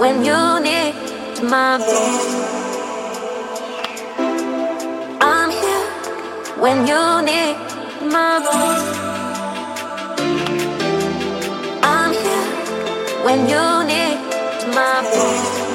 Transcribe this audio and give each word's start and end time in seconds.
when 0.00 0.24
you 0.24 0.60
need 0.60 0.94
my 1.42 1.76
voice. 1.76 2.28
I'm 5.20 5.50
here 5.50 5.86
when 6.58 6.86
you 6.86 7.02
need 7.28 7.56
my 8.10 8.40
voice. 8.46 8.86
I'm 11.82 12.12
here 12.12 13.24
when 13.26 13.40
you 13.46 13.64
need 13.92 14.16
my 14.74 15.02
voice. 15.12 15.69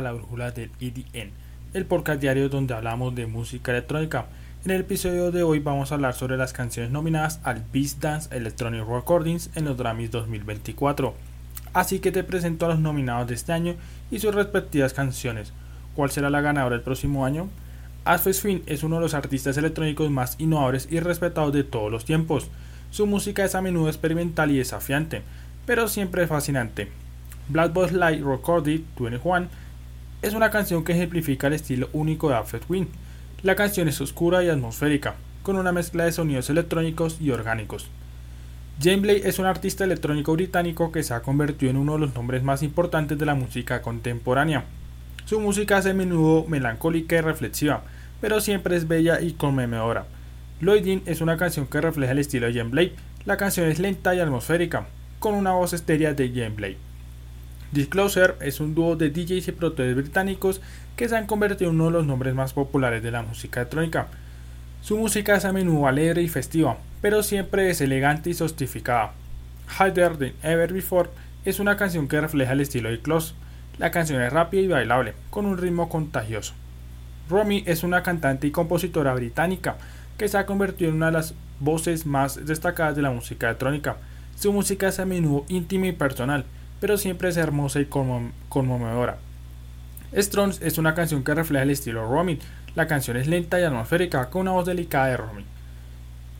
La 0.00 0.12
Brújula 0.12 0.50
del 0.50 0.70
EDN, 0.80 1.30
el 1.74 1.86
podcast 1.86 2.20
diario 2.20 2.48
donde 2.48 2.74
hablamos 2.74 3.14
de 3.14 3.26
música 3.26 3.72
electrónica. 3.72 4.26
En 4.64 4.72
el 4.72 4.82
episodio 4.82 5.30
de 5.30 5.42
hoy 5.42 5.58
vamos 5.58 5.90
a 5.90 5.94
hablar 5.94 6.14
sobre 6.14 6.36
las 6.36 6.52
canciones 6.52 6.90
nominadas 6.90 7.40
al 7.44 7.62
Beast 7.72 8.00
Dance 8.00 8.34
Electronic 8.34 8.86
Recordings 8.86 9.50
en 9.54 9.64
los 9.64 9.76
Grammys 9.76 10.10
2024. 10.10 11.14
Así 11.72 12.00
que 12.00 12.12
te 12.12 12.24
presento 12.24 12.66
a 12.66 12.70
los 12.70 12.78
nominados 12.78 13.28
de 13.28 13.34
este 13.34 13.52
año 13.52 13.74
y 14.10 14.18
sus 14.18 14.34
respectivas 14.34 14.92
canciones. 14.92 15.52
¿Cuál 15.94 16.10
será 16.10 16.30
la 16.30 16.40
ganadora 16.40 16.76
el 16.76 16.82
próximo 16.82 17.24
año? 17.24 17.48
Asfes 18.04 18.40
Finn 18.40 18.62
es 18.66 18.82
uno 18.82 18.96
de 18.96 19.02
los 19.02 19.14
artistas 19.14 19.56
electrónicos 19.56 20.10
más 20.10 20.36
innovadores 20.38 20.88
y 20.90 21.00
respetados 21.00 21.52
de 21.52 21.64
todos 21.64 21.92
los 21.92 22.04
tiempos. 22.04 22.48
Su 22.90 23.06
música 23.06 23.44
es 23.44 23.54
a 23.54 23.62
menudo 23.62 23.88
experimental 23.88 24.50
y 24.50 24.58
desafiante, 24.58 25.22
pero 25.66 25.88
siempre 25.88 26.26
fascinante. 26.26 26.88
Black 27.48 27.72
Box 27.72 27.92
Light 27.92 28.24
Recorded 28.24 28.80
21 28.98 29.48
es 30.22 30.34
una 30.34 30.50
canción 30.50 30.84
que 30.84 30.92
ejemplifica 30.92 31.46
el 31.46 31.54
estilo 31.54 31.88
único 31.92 32.28
de 32.28 32.34
Alfred 32.34 32.62
Wynn. 32.68 32.88
La 33.42 33.56
canción 33.56 33.88
es 33.88 34.00
oscura 34.02 34.44
y 34.44 34.50
atmosférica, 34.50 35.14
con 35.42 35.56
una 35.56 35.72
mezcla 35.72 36.04
de 36.04 36.12
sonidos 36.12 36.50
electrónicos 36.50 37.16
y 37.20 37.30
orgánicos. 37.30 37.88
James 38.82 39.00
Blake 39.00 39.28
es 39.28 39.38
un 39.38 39.46
artista 39.46 39.84
electrónico 39.84 40.32
británico 40.34 40.92
que 40.92 41.02
se 41.02 41.14
ha 41.14 41.22
convertido 41.22 41.70
en 41.70 41.78
uno 41.78 41.94
de 41.94 42.00
los 42.00 42.14
nombres 42.14 42.42
más 42.42 42.62
importantes 42.62 43.18
de 43.18 43.26
la 43.26 43.34
música 43.34 43.80
contemporánea. 43.80 44.64
Su 45.24 45.40
música 45.40 45.78
es 45.78 45.86
a 45.86 45.94
menudo 45.94 46.46
melancólica 46.46 47.16
y 47.16 47.20
reflexiva, 47.22 47.82
pero 48.20 48.40
siempre 48.40 48.76
es 48.76 48.88
bella 48.88 49.20
y 49.22 49.32
conmovedora. 49.32 50.06
Lloydin 50.60 51.02
es 51.06 51.22
una 51.22 51.38
canción 51.38 51.66
que 51.66 51.80
refleja 51.80 52.12
el 52.12 52.18
estilo 52.18 52.46
de 52.46 52.54
James 52.54 52.72
Blake. 52.72 52.94
La 53.24 53.38
canción 53.38 53.68
es 53.68 53.78
lenta 53.78 54.14
y 54.14 54.20
atmosférica, 54.20 54.86
con 55.18 55.34
una 55.34 55.52
voz 55.52 55.72
estérea 55.72 56.12
de 56.12 56.28
James 56.28 56.56
Blake. 56.56 56.89
Disclosure 57.72 58.34
es 58.40 58.58
un 58.58 58.74
dúo 58.74 58.96
de 58.96 59.10
DJs 59.10 59.46
y 59.46 59.52
productores 59.52 59.94
británicos 59.94 60.60
que 60.96 61.08
se 61.08 61.16
han 61.16 61.26
convertido 61.26 61.70
en 61.70 61.76
uno 61.76 61.86
de 61.86 61.92
los 61.92 62.06
nombres 62.06 62.34
más 62.34 62.52
populares 62.52 63.00
de 63.02 63.12
la 63.12 63.22
música 63.22 63.60
electrónica. 63.60 64.08
Su 64.82 64.96
música 64.96 65.36
es 65.36 65.44
a 65.44 65.52
menudo 65.52 65.86
alegre 65.86 66.20
y 66.22 66.28
festiva, 66.28 66.78
pero 67.00 67.22
siempre 67.22 67.70
es 67.70 67.80
elegante 67.80 68.30
y 68.30 68.34
sofisticada. 68.34 69.12
Harder 69.78 70.16
Than 70.16 70.32
Ever 70.42 70.72
Before 70.72 71.10
es 71.44 71.60
una 71.60 71.76
canción 71.76 72.08
que 72.08 72.20
refleja 72.20 72.54
el 72.54 72.60
estilo 72.60 72.90
de 72.90 73.00
Close. 73.00 73.34
La 73.78 73.92
canción 73.92 74.20
es 74.20 74.32
rápida 74.32 74.62
y 74.62 74.66
bailable, 74.66 75.14
con 75.30 75.46
un 75.46 75.56
ritmo 75.56 75.88
contagioso. 75.88 76.54
Romy 77.28 77.62
es 77.66 77.84
una 77.84 78.02
cantante 78.02 78.48
y 78.48 78.50
compositora 78.50 79.14
británica 79.14 79.76
que 80.18 80.26
se 80.26 80.38
ha 80.38 80.44
convertido 80.44 80.90
en 80.90 80.96
una 80.96 81.06
de 81.06 81.12
las 81.12 81.34
voces 81.60 82.04
más 82.04 82.44
destacadas 82.44 82.96
de 82.96 83.02
la 83.02 83.12
música 83.12 83.46
electrónica. 83.46 83.96
Su 84.36 84.52
música 84.52 84.88
es 84.88 84.98
a 84.98 85.06
menudo 85.06 85.44
íntima 85.48 85.86
y 85.86 85.92
personal, 85.92 86.44
pero 86.80 86.96
siempre 86.98 87.28
es 87.28 87.36
hermosa 87.36 87.80
y 87.80 87.86
conmo- 87.86 88.32
conmovedora. 88.48 89.18
Stones 90.12 90.60
es 90.62 90.78
una 90.78 90.94
canción 90.94 91.22
que 91.22 91.34
refleja 91.34 91.62
el 91.62 91.70
estilo 91.70 92.06
Romy. 92.08 92.38
La 92.74 92.86
canción 92.86 93.16
es 93.16 93.26
lenta 93.28 93.60
y 93.60 93.64
atmosférica, 93.64 94.28
con 94.30 94.42
una 94.42 94.52
voz 94.52 94.66
delicada 94.66 95.06
de 95.06 95.16
Romy. 95.16 95.44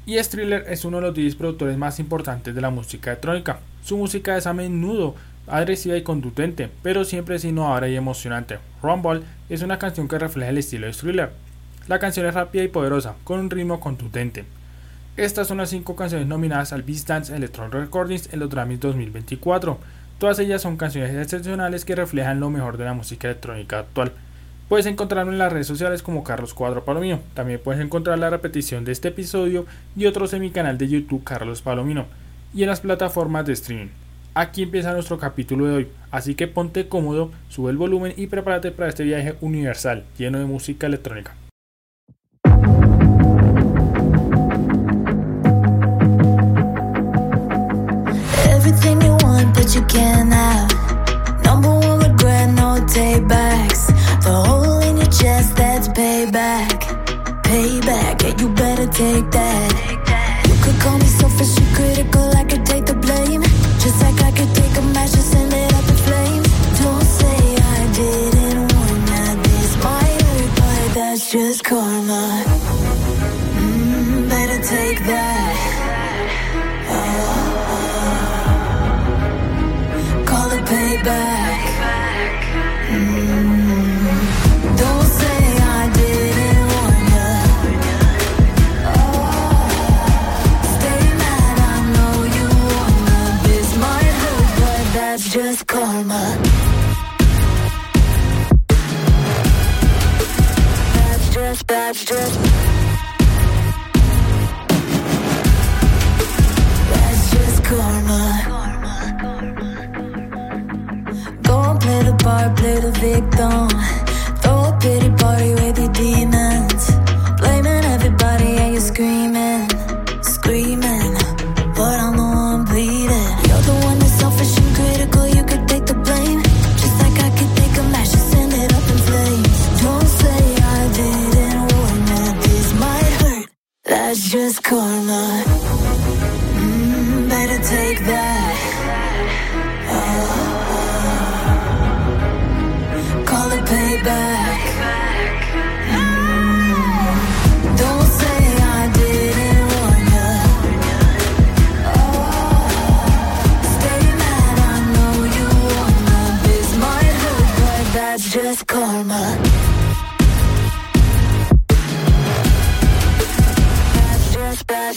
Y 0.06 0.20
Thriller 0.22 0.64
es 0.68 0.84
uno 0.84 0.96
de 0.96 1.02
los 1.04 1.14
DJs 1.14 1.36
productores 1.36 1.76
más 1.76 2.00
importantes 2.00 2.54
de 2.54 2.60
la 2.60 2.70
música 2.70 3.10
electrónica. 3.10 3.60
Su 3.84 3.96
música 3.96 4.36
es 4.36 4.46
a 4.46 4.52
menudo 4.52 5.14
agresiva 5.46 5.96
y 5.96 6.02
contundente, 6.02 6.70
pero 6.82 7.04
siempre 7.04 7.36
es 7.36 7.44
innovadora 7.44 7.88
y 7.88 7.96
emocionante. 7.96 8.58
Rumble 8.82 9.22
es 9.48 9.62
una 9.62 9.78
canción 9.78 10.08
que 10.08 10.18
refleja 10.18 10.50
el 10.50 10.58
estilo 10.58 10.86
de 10.86 10.92
Thriller. 10.92 11.30
La 11.88 11.98
canción 11.98 12.26
es 12.26 12.34
rápida 12.34 12.62
y 12.64 12.68
poderosa, 12.68 13.14
con 13.24 13.40
un 13.40 13.50
ritmo 13.50 13.80
contundente. 13.80 14.44
Estas 15.16 15.48
son 15.48 15.58
las 15.58 15.70
5 15.70 15.96
canciones 15.96 16.26
nominadas 16.26 16.72
al 16.72 16.82
Beast 16.82 17.08
Dance 17.08 17.34
Electronic 17.34 17.74
Recordings 17.74 18.32
en 18.32 18.40
los 18.40 18.48
Grammys 18.48 18.80
2024. 18.80 19.78
Todas 20.20 20.38
ellas 20.38 20.60
son 20.60 20.76
canciones 20.76 21.16
excepcionales 21.16 21.86
que 21.86 21.96
reflejan 21.96 22.40
lo 22.40 22.50
mejor 22.50 22.76
de 22.76 22.84
la 22.84 22.92
música 22.92 23.26
electrónica 23.26 23.78
actual. 23.78 24.12
Puedes 24.68 24.84
encontrarlo 24.84 25.32
en 25.32 25.38
las 25.38 25.50
redes 25.50 25.66
sociales 25.66 26.02
como 26.02 26.24
Carlos 26.24 26.52
Cuadro 26.52 26.84
Palomino. 26.84 27.20
También 27.32 27.58
puedes 27.64 27.82
encontrar 27.82 28.18
la 28.18 28.28
repetición 28.28 28.84
de 28.84 28.92
este 28.92 29.08
episodio 29.08 29.64
y 29.96 30.04
otros 30.04 30.34
en 30.34 30.42
mi 30.42 30.50
canal 30.50 30.76
de 30.76 30.88
YouTube 30.88 31.24
Carlos 31.24 31.62
Palomino 31.62 32.04
y 32.52 32.64
en 32.64 32.68
las 32.68 32.80
plataformas 32.80 33.46
de 33.46 33.54
streaming. 33.54 33.88
Aquí 34.34 34.64
empieza 34.64 34.92
nuestro 34.92 35.18
capítulo 35.18 35.64
de 35.64 35.74
hoy, 35.74 35.88
así 36.10 36.34
que 36.34 36.48
ponte 36.48 36.86
cómodo, 36.86 37.32
sube 37.48 37.70
el 37.70 37.78
volumen 37.78 38.12
y 38.14 38.26
prepárate 38.26 38.72
para 38.72 38.90
este 38.90 39.04
viaje 39.04 39.36
universal 39.40 40.04
lleno 40.18 40.38
de 40.38 40.44
música 40.44 40.86
electrónica. 40.86 41.34
But 49.54 49.74
you 49.74 49.82
can't 49.82 50.32
have. 50.32 50.70
Number 51.44 51.70
one 51.70 51.98
regret, 52.00 52.50
no 52.50 52.78
taybacks. 52.86 53.86
The 54.22 54.32
hole 54.32 54.80
in 54.80 54.96
your 54.96 55.06
chest, 55.06 55.56
that's 55.56 55.88
payback. 55.88 56.78
Payback, 57.42 58.22
yeah, 58.22 58.34
you 58.40 58.48
better 58.54 58.86
take 58.86 59.30
that. 59.30 59.69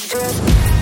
Just, 0.08 0.73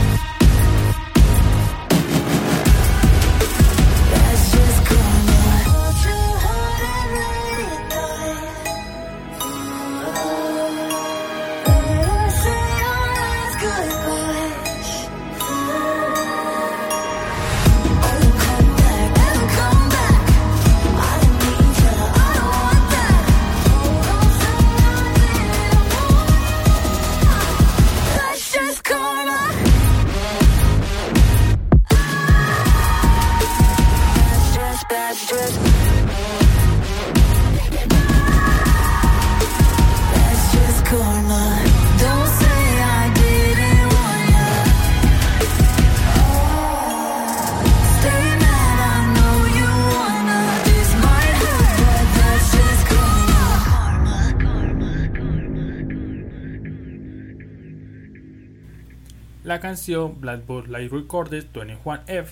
canción 59.71 60.19
Blackboard 60.19 60.67
Live 60.67 60.89
Recorded 60.89 61.45
21F 61.53 62.25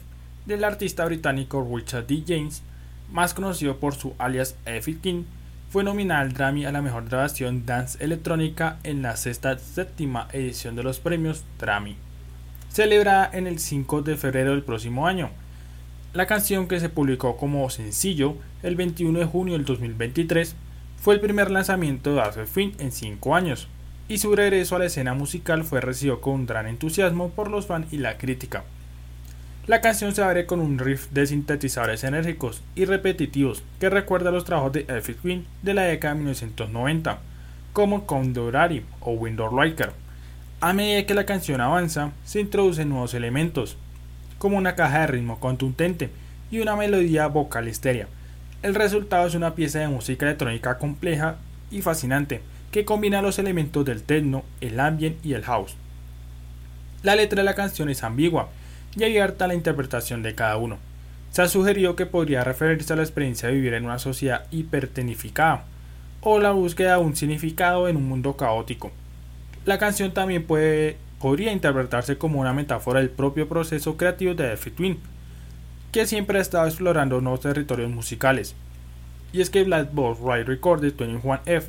del 0.45 0.61
artista 0.65 1.05
británico 1.05 1.65
Richard 1.73 2.05
D. 2.05 2.21
James, 2.27 2.63
más 3.13 3.33
conocido 3.33 3.77
por 3.77 3.95
su 3.95 4.13
alias 4.17 4.57
F. 4.65 4.97
King, 4.97 5.23
fue 5.69 5.85
nominada 5.85 6.19
al 6.19 6.33
Grammy 6.33 6.65
a 6.65 6.73
la 6.73 6.81
mejor 6.81 7.07
grabación 7.07 7.65
dance 7.65 8.03
electrónica 8.03 8.79
en 8.83 9.01
la 9.01 9.15
sexta 9.15 9.57
séptima 9.57 10.27
edición 10.33 10.75
de 10.75 10.83
los 10.83 10.99
premios 10.99 11.45
Grammy, 11.57 11.95
celebrada 12.67 13.29
en 13.31 13.47
el 13.47 13.59
5 13.59 14.01
de 14.01 14.17
febrero 14.17 14.51
del 14.51 14.63
próximo 14.63 15.07
año. 15.07 15.29
La 16.11 16.27
canción 16.27 16.67
que 16.67 16.81
se 16.81 16.89
publicó 16.89 17.37
como 17.37 17.69
sencillo 17.69 18.35
el 18.63 18.75
21 18.75 19.17
de 19.17 19.25
junio 19.25 19.53
del 19.53 19.63
2023 19.63 20.57
fue 20.97 21.13
el 21.13 21.21
primer 21.21 21.51
lanzamiento 21.51 22.13
de 22.13 22.19
Arthur 22.19 22.47
Finn 22.47 22.75
en 22.79 22.91
5 22.91 23.33
años, 23.33 23.69
y 24.09 24.17
su 24.17 24.35
regreso 24.35 24.75
a 24.75 24.79
la 24.79 24.85
escena 24.85 25.13
musical 25.13 25.63
fue 25.63 25.81
recibido 25.81 26.19
con 26.19 26.33
un 26.33 26.45
gran 26.47 26.65
entusiasmo 26.65 27.29
por 27.29 27.49
los 27.49 27.67
fans 27.67 27.93
y 27.93 27.99
la 27.99 28.17
crítica. 28.17 28.63
La 29.67 29.81
canción 29.81 30.15
se 30.15 30.23
abre 30.23 30.47
con 30.47 30.59
un 30.59 30.79
riff 30.79 31.09
de 31.11 31.27
sintetizadores 31.27 32.03
enérgicos 32.03 32.63
y 32.73 32.85
repetitivos 32.85 33.63
que 33.79 33.91
recuerda 33.91 34.31
los 34.31 34.45
trabajos 34.45 34.73
de 34.73 34.85
Effie 34.89 35.15
Queen 35.15 35.45
de 35.61 35.75
la 35.75 35.83
década 35.83 36.15
de 36.15 36.21
1990, 36.21 37.19
como 37.71 38.07
Condorari 38.07 38.83
o 38.99 39.11
Window 39.11 39.55
Liker. 39.55 39.91
A 40.59 40.73
medida 40.73 41.05
que 41.05 41.13
la 41.13 41.27
canción 41.27 41.61
avanza, 41.61 42.11
se 42.25 42.41
introducen 42.41 42.89
nuevos 42.89 43.13
elementos, 43.13 43.77
como 44.39 44.57
una 44.57 44.73
caja 44.73 45.01
de 45.01 45.07
ritmo 45.07 45.39
contundente 45.39 46.09
y 46.49 46.59
una 46.61 46.75
melodía 46.75 47.27
vocal 47.27 47.67
estérea. 47.67 48.07
El 48.63 48.73
resultado 48.73 49.27
es 49.27 49.35
una 49.35 49.53
pieza 49.53 49.79
de 49.79 49.87
música 49.87 50.25
electrónica 50.25 50.79
compleja 50.79 51.37
y 51.69 51.83
fascinante 51.83 52.41
que 52.71 52.85
combina 52.85 53.21
los 53.21 53.39
elementos 53.39 53.83
del 53.85 54.03
techno, 54.03 54.43
el 54.61 54.79
ambient 54.79 55.25
y 55.25 55.33
el 55.33 55.43
house. 55.43 55.75
La 57.01 57.15
letra 57.15 57.37
de 57.37 57.45
la 57.45 57.55
canción 57.55 57.89
es 57.89 58.03
ambigua 58.03 58.49
y 58.95 59.03
abierta 59.03 59.45
a 59.45 59.47
la 59.47 59.55
interpretación 59.55 60.21
de 60.21 60.35
cada 60.35 60.57
uno. 60.57 60.77
Se 61.31 61.41
ha 61.41 61.47
sugerido 61.47 61.95
que 61.95 62.05
podría 62.05 62.43
referirse 62.43 62.93
a 62.93 62.95
la 62.95 63.03
experiencia 63.03 63.49
de 63.49 63.55
vivir 63.55 63.73
en 63.73 63.85
una 63.85 63.99
sociedad 63.99 64.45
hipertenificada 64.51 65.65
o 66.21 66.39
la 66.39 66.51
búsqueda 66.51 66.97
de 66.97 67.03
un 67.03 67.15
significado 67.15 67.87
en 67.87 67.97
un 67.97 68.07
mundo 68.07 68.35
caótico. 68.35 68.91
La 69.65 69.77
canción 69.77 70.13
también 70.13 70.45
podría 70.45 71.51
interpretarse 71.51 72.17
como 72.17 72.39
una 72.39 72.53
metáfora 72.53 72.99
del 72.99 73.09
propio 73.09 73.47
proceso 73.47 73.95
creativo 73.95 74.33
de 74.33 74.53
Effie 74.53 74.71
Twin, 74.71 74.99
que 75.91 76.05
siempre 76.05 76.39
ha 76.39 76.41
estado 76.41 76.67
explorando 76.67 77.21
nuevos 77.21 77.41
territorios 77.41 77.89
musicales. 77.89 78.55
Y 79.31 79.41
es 79.41 79.49
que 79.49 79.63
Black 79.63 79.93
Box 79.93 80.19
Ride 80.19 80.43
Recorded 80.43 80.95
21F 80.95 81.63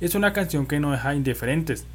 es 0.00 0.14
una 0.14 0.32
canción 0.32 0.66
que 0.66 0.80
no 0.80 0.92
deja 0.92 1.14
indiferentes. 1.14 1.86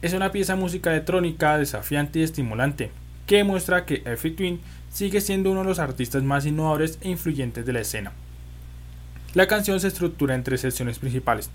Es 0.00 0.12
una 0.12 0.30
pieza 0.30 0.54
música 0.54 0.90
electrónica 0.90 1.58
desafiante 1.58 2.20
y 2.20 2.22
estimulante, 2.22 2.90
que 3.26 3.36
demuestra 3.36 3.84
que 3.84 4.02
Effie 4.04 4.30
Twin 4.30 4.60
sigue 4.92 5.20
siendo 5.20 5.50
uno 5.50 5.60
de 5.60 5.66
los 5.66 5.80
artistas 5.80 6.22
más 6.22 6.46
innovadores 6.46 6.98
e 7.00 7.10
influyentes 7.10 7.66
de 7.66 7.72
la 7.72 7.80
escena. 7.80 8.12
La 9.34 9.48
canción 9.48 9.80
se 9.80 9.88
estructura 9.88 10.34
en 10.34 10.44
tres 10.44 10.60
secciones 10.60 10.98
principales. 10.98 11.50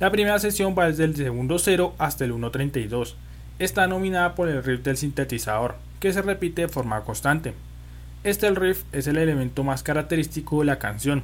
La 0.00 0.10
primera 0.10 0.38
sesión 0.38 0.74
va 0.76 0.86
desde 0.86 1.04
el 1.04 1.14
segundo 1.14 1.58
0 1.58 1.94
hasta 1.98 2.24
el 2.24 2.32
1.32. 2.32 3.14
Está 3.58 3.86
nominada 3.86 4.34
por 4.34 4.48
el 4.48 4.64
riff 4.64 4.82
del 4.82 4.96
sintetizador, 4.96 5.76
que 6.00 6.12
se 6.12 6.22
repite 6.22 6.62
de 6.62 6.68
forma 6.68 7.02
constante. 7.02 7.52
Este 8.24 8.50
riff 8.50 8.84
es 8.92 9.06
el 9.06 9.18
elemento 9.18 9.64
más 9.64 9.82
característico 9.82 10.60
de 10.60 10.64
la 10.64 10.78
canción, 10.78 11.22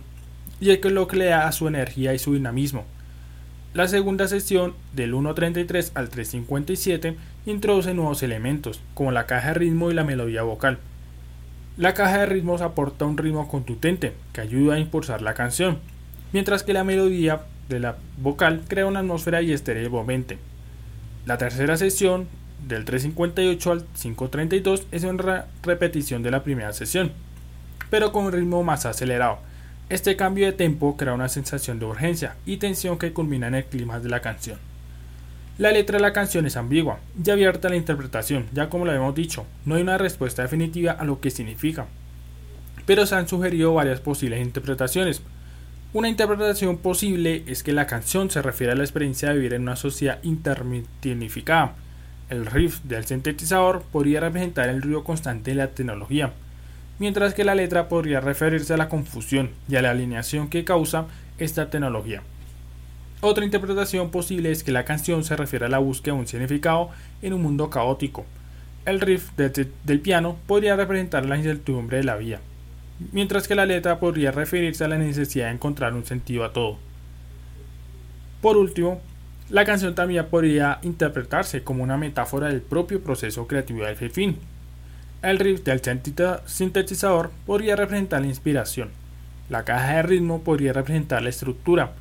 y 0.60 0.70
es 0.70 0.84
lo 0.84 1.08
que 1.08 1.16
le 1.16 1.26
da 1.26 1.50
su 1.50 1.66
energía 1.66 2.12
y 2.14 2.18
su 2.18 2.34
dinamismo. 2.34 2.84
La 3.74 3.86
segunda 3.86 4.26
sesión, 4.28 4.74
del 4.94 5.12
1.33 5.12 5.92
al 5.94 6.10
3.57, 6.10 7.16
introduce 7.44 7.92
nuevos 7.92 8.22
elementos, 8.22 8.80
como 8.94 9.12
la 9.12 9.26
caja 9.26 9.48
de 9.48 9.54
ritmo 9.54 9.90
y 9.90 9.94
la 9.94 10.04
melodía 10.04 10.42
vocal. 10.42 10.78
La 11.76 11.92
caja 11.92 12.18
de 12.18 12.26
ritmos 12.26 12.62
aporta 12.62 13.04
un 13.04 13.18
ritmo 13.18 13.46
contundente 13.46 14.14
que 14.32 14.40
ayuda 14.40 14.76
a 14.76 14.78
impulsar 14.80 15.20
la 15.20 15.34
canción, 15.34 15.78
mientras 16.32 16.62
que 16.62 16.72
la 16.72 16.82
melodía 16.82 17.42
de 17.68 17.78
la 17.78 17.96
vocal 18.16 18.62
crea 18.66 18.86
una 18.86 19.00
atmósfera 19.00 19.42
y 19.42 19.52
estereo 19.52 19.86
envolvente. 19.86 20.38
La 21.26 21.36
tercera 21.36 21.76
sesión, 21.76 22.26
del 22.66 22.86
3.58 22.86 23.70
al 23.70 23.86
5.32, 23.92 24.84
es 24.90 25.04
una 25.04 25.44
repetición 25.62 26.22
de 26.22 26.30
la 26.30 26.42
primera 26.42 26.72
sesión, 26.72 27.12
pero 27.90 28.12
con 28.12 28.24
un 28.24 28.32
ritmo 28.32 28.64
más 28.64 28.86
acelerado. 28.86 29.38
Este 29.90 30.16
cambio 30.16 30.44
de 30.44 30.52
tempo 30.52 30.98
crea 30.98 31.14
una 31.14 31.30
sensación 31.30 31.78
de 31.78 31.86
urgencia 31.86 32.36
y 32.44 32.58
tensión 32.58 32.98
que 32.98 33.14
culmina 33.14 33.46
en 33.46 33.54
el 33.54 33.64
clima 33.64 33.98
de 34.00 34.10
la 34.10 34.20
canción. 34.20 34.58
La 35.56 35.72
letra 35.72 35.96
de 35.96 36.02
la 36.02 36.12
canción 36.12 36.44
es 36.44 36.58
ambigua 36.58 36.98
y 37.24 37.30
abierta 37.30 37.68
a 37.68 37.70
la 37.70 37.78
interpretación, 37.78 38.44
ya 38.52 38.68
como 38.68 38.84
lo 38.84 38.92
hemos 38.92 39.14
dicho, 39.14 39.46
no 39.64 39.76
hay 39.76 39.82
una 39.82 39.96
respuesta 39.96 40.42
definitiva 40.42 40.92
a 40.92 41.04
lo 41.04 41.20
que 41.20 41.30
significa. 41.30 41.86
Pero 42.84 43.06
se 43.06 43.14
han 43.14 43.28
sugerido 43.28 43.72
varias 43.72 44.00
posibles 44.00 44.44
interpretaciones. 44.44 45.22
Una 45.94 46.10
interpretación 46.10 46.76
posible 46.76 47.44
es 47.46 47.62
que 47.62 47.72
la 47.72 47.86
canción 47.86 48.30
se 48.30 48.42
refiere 48.42 48.74
a 48.74 48.76
la 48.76 48.84
experiencia 48.84 49.30
de 49.30 49.36
vivir 49.36 49.54
en 49.54 49.62
una 49.62 49.76
sociedad 49.76 50.18
intermitinificada. 50.22 51.76
El 52.28 52.44
riff 52.44 52.80
del 52.82 53.06
sintetizador 53.06 53.82
podría 53.90 54.20
representar 54.20 54.68
el 54.68 54.82
ruido 54.82 55.02
constante 55.02 55.52
de 55.52 55.56
la 55.56 55.68
tecnología, 55.68 56.34
mientras 56.98 57.34
que 57.34 57.44
la 57.44 57.54
letra 57.54 57.88
podría 57.88 58.20
referirse 58.20 58.74
a 58.74 58.76
la 58.76 58.88
confusión 58.88 59.50
y 59.68 59.76
a 59.76 59.82
la 59.82 59.90
alineación 59.90 60.48
que 60.48 60.64
causa 60.64 61.06
esta 61.38 61.70
tecnología. 61.70 62.22
Otra 63.20 63.44
interpretación 63.44 64.10
posible 64.10 64.52
es 64.52 64.62
que 64.62 64.72
la 64.72 64.84
canción 64.84 65.24
se 65.24 65.36
refiere 65.36 65.66
a 65.66 65.68
la 65.68 65.78
búsqueda 65.78 66.14
de 66.14 66.20
un 66.20 66.26
significado 66.28 66.90
en 67.20 67.32
un 67.32 67.42
mundo 67.42 67.68
caótico. 67.68 68.24
El 68.84 69.00
riff 69.00 69.32
del 69.36 70.00
piano 70.00 70.36
podría 70.46 70.76
representar 70.76 71.26
la 71.26 71.36
incertidumbre 71.36 71.98
de 71.98 72.04
la 72.04 72.16
vida, 72.16 72.40
mientras 73.12 73.48
que 73.48 73.54
la 73.54 73.66
letra 73.66 73.98
podría 73.98 74.30
referirse 74.30 74.84
a 74.84 74.88
la 74.88 74.98
necesidad 74.98 75.46
de 75.46 75.52
encontrar 75.52 75.94
un 75.94 76.06
sentido 76.06 76.44
a 76.44 76.52
todo. 76.52 76.78
Por 78.40 78.56
último, 78.56 79.00
la 79.50 79.64
canción 79.64 79.94
también 79.94 80.26
podría 80.26 80.78
interpretarse 80.82 81.64
como 81.64 81.82
una 81.82 81.96
metáfora 81.96 82.48
del 82.48 82.60
propio 82.60 83.02
proceso 83.02 83.46
creativo 83.46 83.84
del 83.84 83.96
fin. 84.10 84.38
El 85.20 85.40
riff 85.40 85.64
del 85.64 85.80
sintetizador 86.46 87.32
podría 87.44 87.74
representar 87.74 88.20
la 88.20 88.28
inspiración, 88.28 88.90
la 89.48 89.64
caja 89.64 89.96
de 89.96 90.02
ritmo 90.02 90.42
podría 90.42 90.72
representar 90.72 91.22
la 91.22 91.30
estructura, 91.30 91.92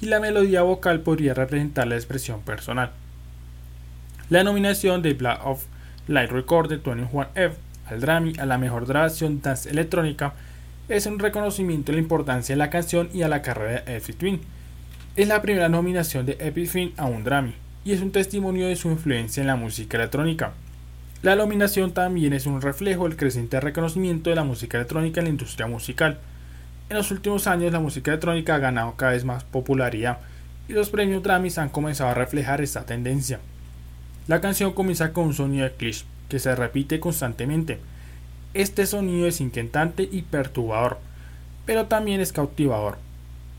y 0.00 0.06
la 0.06 0.18
melodía 0.18 0.62
vocal 0.62 1.00
podría 1.00 1.34
representar 1.34 1.86
la 1.86 1.96
expresión 1.96 2.40
personal. 2.40 2.90
La 4.30 4.44
nominación 4.44 5.02
de 5.02 5.12
Black 5.12 5.44
of 5.44 5.64
Light 6.08 6.30
Record 6.30 6.70
de 6.70 6.82
21F 6.82 7.52
al 7.86 8.00
Grammy 8.00 8.32
a 8.38 8.46
la 8.46 8.56
mejor 8.56 8.86
grabación 8.86 9.42
dance 9.42 9.68
electrónica 9.68 10.32
es 10.88 11.04
un 11.04 11.18
reconocimiento 11.18 11.92
de 11.92 11.96
la 11.96 12.02
importancia 12.02 12.54
de 12.54 12.58
la 12.58 12.70
canción 12.70 13.10
y 13.12 13.22
a 13.22 13.28
la 13.28 13.42
carrera 13.42 13.82
de 13.82 13.96
Epic 13.96 14.16
Twin. 14.16 14.40
Es 15.16 15.28
la 15.28 15.42
primera 15.42 15.68
nominación 15.68 16.24
de 16.24 16.38
Epic 16.40 16.72
Twin 16.72 16.94
a 16.96 17.04
un 17.04 17.24
Grammy 17.24 17.54
y 17.84 17.92
es 17.92 18.00
un 18.00 18.10
testimonio 18.10 18.68
de 18.68 18.76
su 18.76 18.90
influencia 18.90 19.42
en 19.42 19.48
la 19.48 19.56
música 19.56 19.98
electrónica. 19.98 20.54
La 21.24 21.36
nominación 21.36 21.92
también 21.92 22.34
es 22.34 22.44
un 22.44 22.60
reflejo 22.60 23.04
del 23.04 23.16
creciente 23.16 23.58
reconocimiento 23.58 24.28
de 24.28 24.36
la 24.36 24.44
música 24.44 24.76
electrónica 24.76 25.20
en 25.20 25.24
la 25.24 25.30
industria 25.30 25.66
musical. 25.66 26.18
En 26.90 26.98
los 26.98 27.10
últimos 27.10 27.46
años 27.46 27.72
la 27.72 27.80
música 27.80 28.10
electrónica 28.10 28.56
ha 28.56 28.58
ganado 28.58 28.92
cada 28.96 29.12
vez 29.12 29.24
más 29.24 29.42
popularidad 29.42 30.18
y 30.68 30.74
los 30.74 30.90
premios 30.90 31.22
Grammys 31.22 31.56
han 31.56 31.70
comenzado 31.70 32.10
a 32.10 32.14
reflejar 32.14 32.60
esta 32.60 32.84
tendencia. 32.84 33.40
La 34.28 34.42
canción 34.42 34.74
comienza 34.74 35.14
con 35.14 35.28
un 35.28 35.32
sonido 35.32 35.64
de 35.64 35.72
cliché 35.72 36.04
que 36.28 36.38
se 36.38 36.54
repite 36.54 37.00
constantemente. 37.00 37.78
Este 38.52 38.84
sonido 38.84 39.26
es 39.26 39.40
inquietante 39.40 40.06
y 40.12 40.20
perturbador, 40.20 40.98
pero 41.64 41.86
también 41.86 42.20
es 42.20 42.34
cautivador. 42.34 42.98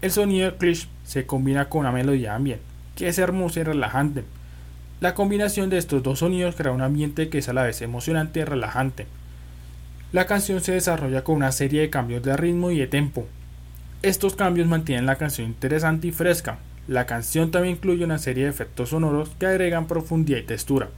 El 0.03 0.11
sonido 0.11 0.51
de 0.51 0.57
cliché 0.57 0.87
se 1.03 1.25
combina 1.25 1.67
con 1.67 1.81
una 1.81 1.91
melodía 1.91 2.35
ambient, 2.35 2.61
que 2.95 3.07
es 3.07 3.17
hermosa 3.17 3.61
y 3.61 3.63
relajante. 3.63 4.23
La 5.05 5.13
combinación 5.13 5.69
de 5.69 5.77
estos 5.77 6.01
dos 6.01 6.17
sonidos 6.17 6.55
crea 6.55 6.71
un 6.71 6.81
ambiente 6.81 7.29
que 7.29 7.37
es 7.37 7.47
a 7.47 7.53
la 7.53 7.61
vez 7.61 7.83
emocionante 7.83 8.39
y 8.39 8.43
relajante. 8.43 9.05
La 10.11 10.25
canción 10.25 10.61
se 10.61 10.71
desarrolla 10.71 11.23
con 11.23 11.35
una 11.35 11.51
serie 11.51 11.81
de 11.81 11.91
cambios 11.91 12.23
de 12.23 12.35
ritmo 12.35 12.71
y 12.71 12.79
de 12.79 12.87
tempo. 12.87 13.27
Estos 14.01 14.33
cambios 14.35 14.67
mantienen 14.67 15.05
la 15.05 15.17
canción 15.17 15.45
interesante 15.45 16.07
y 16.07 16.11
fresca. 16.11 16.57
La 16.87 17.05
canción 17.05 17.51
también 17.51 17.75
incluye 17.75 18.03
una 18.03 18.17
serie 18.17 18.45
de 18.45 18.49
efectos 18.49 18.89
sonoros 18.89 19.29
que 19.37 19.45
agregan 19.45 19.85
profundidad 19.85 20.39
y 20.39 20.41
textura. 20.41 20.89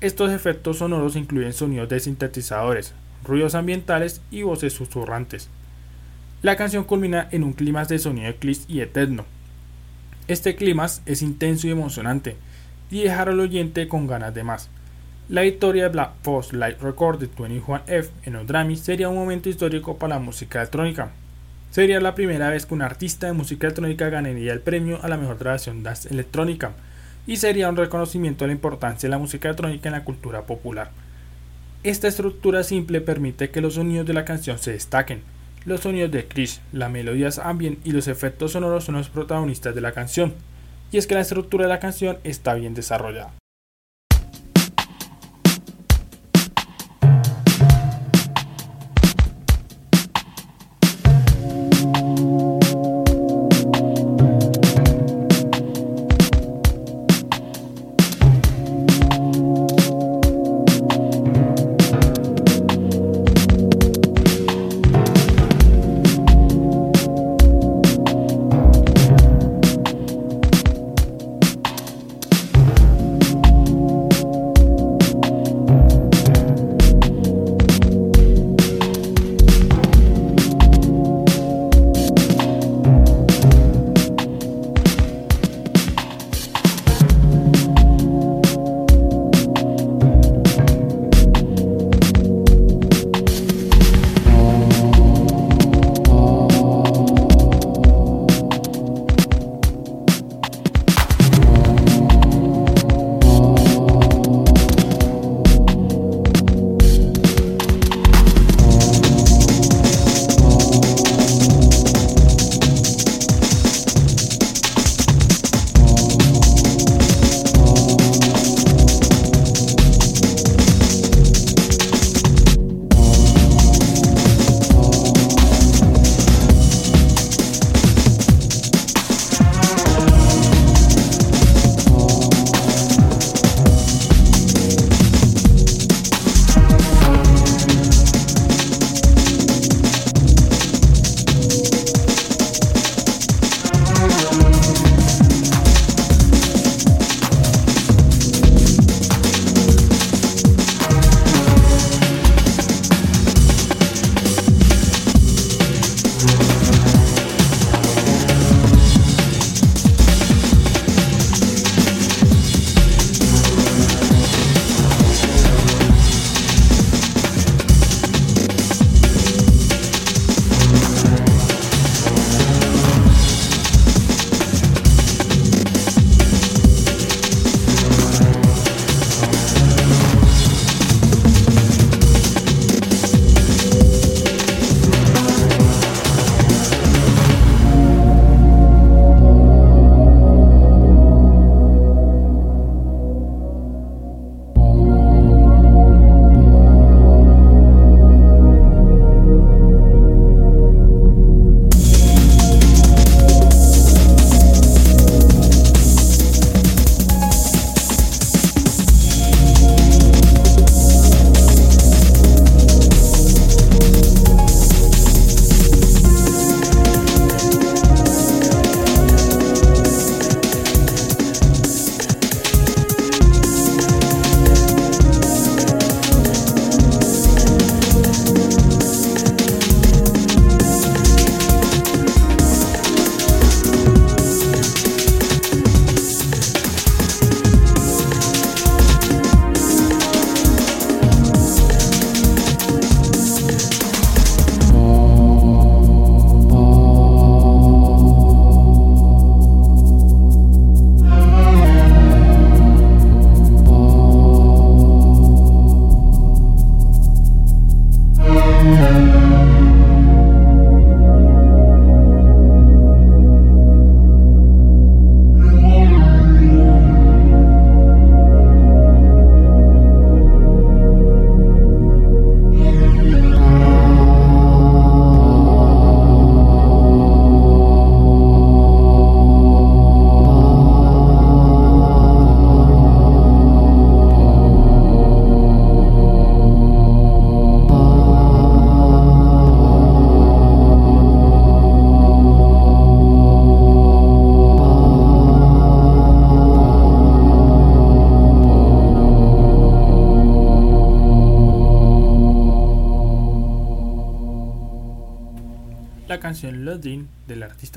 Estos 0.00 0.32
efectos 0.32 0.78
sonoros 0.78 1.14
incluyen 1.14 1.52
sonidos 1.52 1.88
de 1.88 2.00
sintetizadores, 2.00 2.94
ruidos 3.22 3.54
ambientales 3.54 4.22
y 4.32 4.42
voces 4.42 4.72
susurrantes. 4.72 5.50
La 6.42 6.56
canción 6.56 6.82
culmina 6.82 7.28
en 7.30 7.44
un 7.44 7.52
clima 7.52 7.84
de 7.84 8.00
sonido 8.00 8.26
de 8.26 8.56
y 8.66 8.80
eterno. 8.80 9.24
Este 10.26 10.56
clima 10.56 10.86
es 11.06 11.22
intenso 11.22 11.68
y 11.68 11.70
emocionante 11.70 12.34
y 12.90 13.02
dejar 13.02 13.28
al 13.28 13.40
oyente 13.40 13.88
con 13.88 14.06
ganas 14.06 14.34
de 14.34 14.44
más. 14.44 14.68
La 15.28 15.42
victoria 15.42 15.84
de 15.84 15.88
Black 15.88 16.12
Post 16.22 16.52
Light 16.52 16.80
Record 16.80 17.18
de 17.18 17.28
21F 17.28 18.08
en 18.24 18.32
los 18.34 18.46
Grammy 18.46 18.76
sería 18.76 19.08
un 19.08 19.16
momento 19.16 19.48
histórico 19.48 19.98
para 19.98 20.14
la 20.14 20.20
música 20.20 20.60
electrónica. 20.60 21.10
Sería 21.70 22.00
la 22.00 22.14
primera 22.14 22.48
vez 22.48 22.64
que 22.64 22.74
un 22.74 22.82
artista 22.82 23.26
de 23.26 23.32
música 23.32 23.66
electrónica 23.66 24.08
ganaría 24.08 24.52
el 24.52 24.60
premio 24.60 25.00
a 25.02 25.08
la 25.08 25.16
mejor 25.16 25.38
grabación 25.38 25.82
dance 25.82 26.08
electrónica 26.08 26.72
y 27.26 27.36
sería 27.36 27.68
un 27.68 27.76
reconocimiento 27.76 28.44
de 28.44 28.48
la 28.48 28.54
importancia 28.54 29.08
de 29.08 29.10
la 29.10 29.18
música 29.18 29.48
electrónica 29.48 29.88
en 29.88 29.94
la 29.94 30.04
cultura 30.04 30.42
popular. 30.42 30.90
Esta 31.82 32.08
estructura 32.08 32.62
simple 32.62 33.00
permite 33.00 33.50
que 33.50 33.60
los 33.60 33.74
sonidos 33.74 34.06
de 34.06 34.14
la 34.14 34.24
canción 34.24 34.58
se 34.58 34.72
destaquen. 34.72 35.22
Los 35.64 35.80
sonidos 35.80 36.12
de 36.12 36.26
Chris, 36.26 36.60
las 36.72 36.90
melodías 36.90 37.38
ambient 37.38 37.84
y 37.84 37.90
los 37.90 38.06
efectos 38.06 38.52
sonoros 38.52 38.84
son 38.84 38.94
los 38.94 39.08
protagonistas 39.08 39.74
de 39.74 39.80
la 39.80 39.92
canción. 39.92 40.34
Y 40.92 40.98
es 40.98 41.06
que 41.06 41.14
la 41.14 41.20
estructura 41.20 41.64
de 41.64 41.70
la 41.70 41.80
canción 41.80 42.18
está 42.24 42.54
bien 42.54 42.74
desarrollada. 42.74 43.32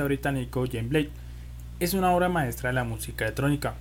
Británico 0.09 0.65
James 0.69 0.89
Blake 0.89 1.11
es 1.79 1.93
una 1.93 2.11
obra 2.11 2.29
maestra 2.29 2.69
de 2.69 2.73
la 2.73 2.83
música 2.83 3.25
electrónica. 3.25 3.75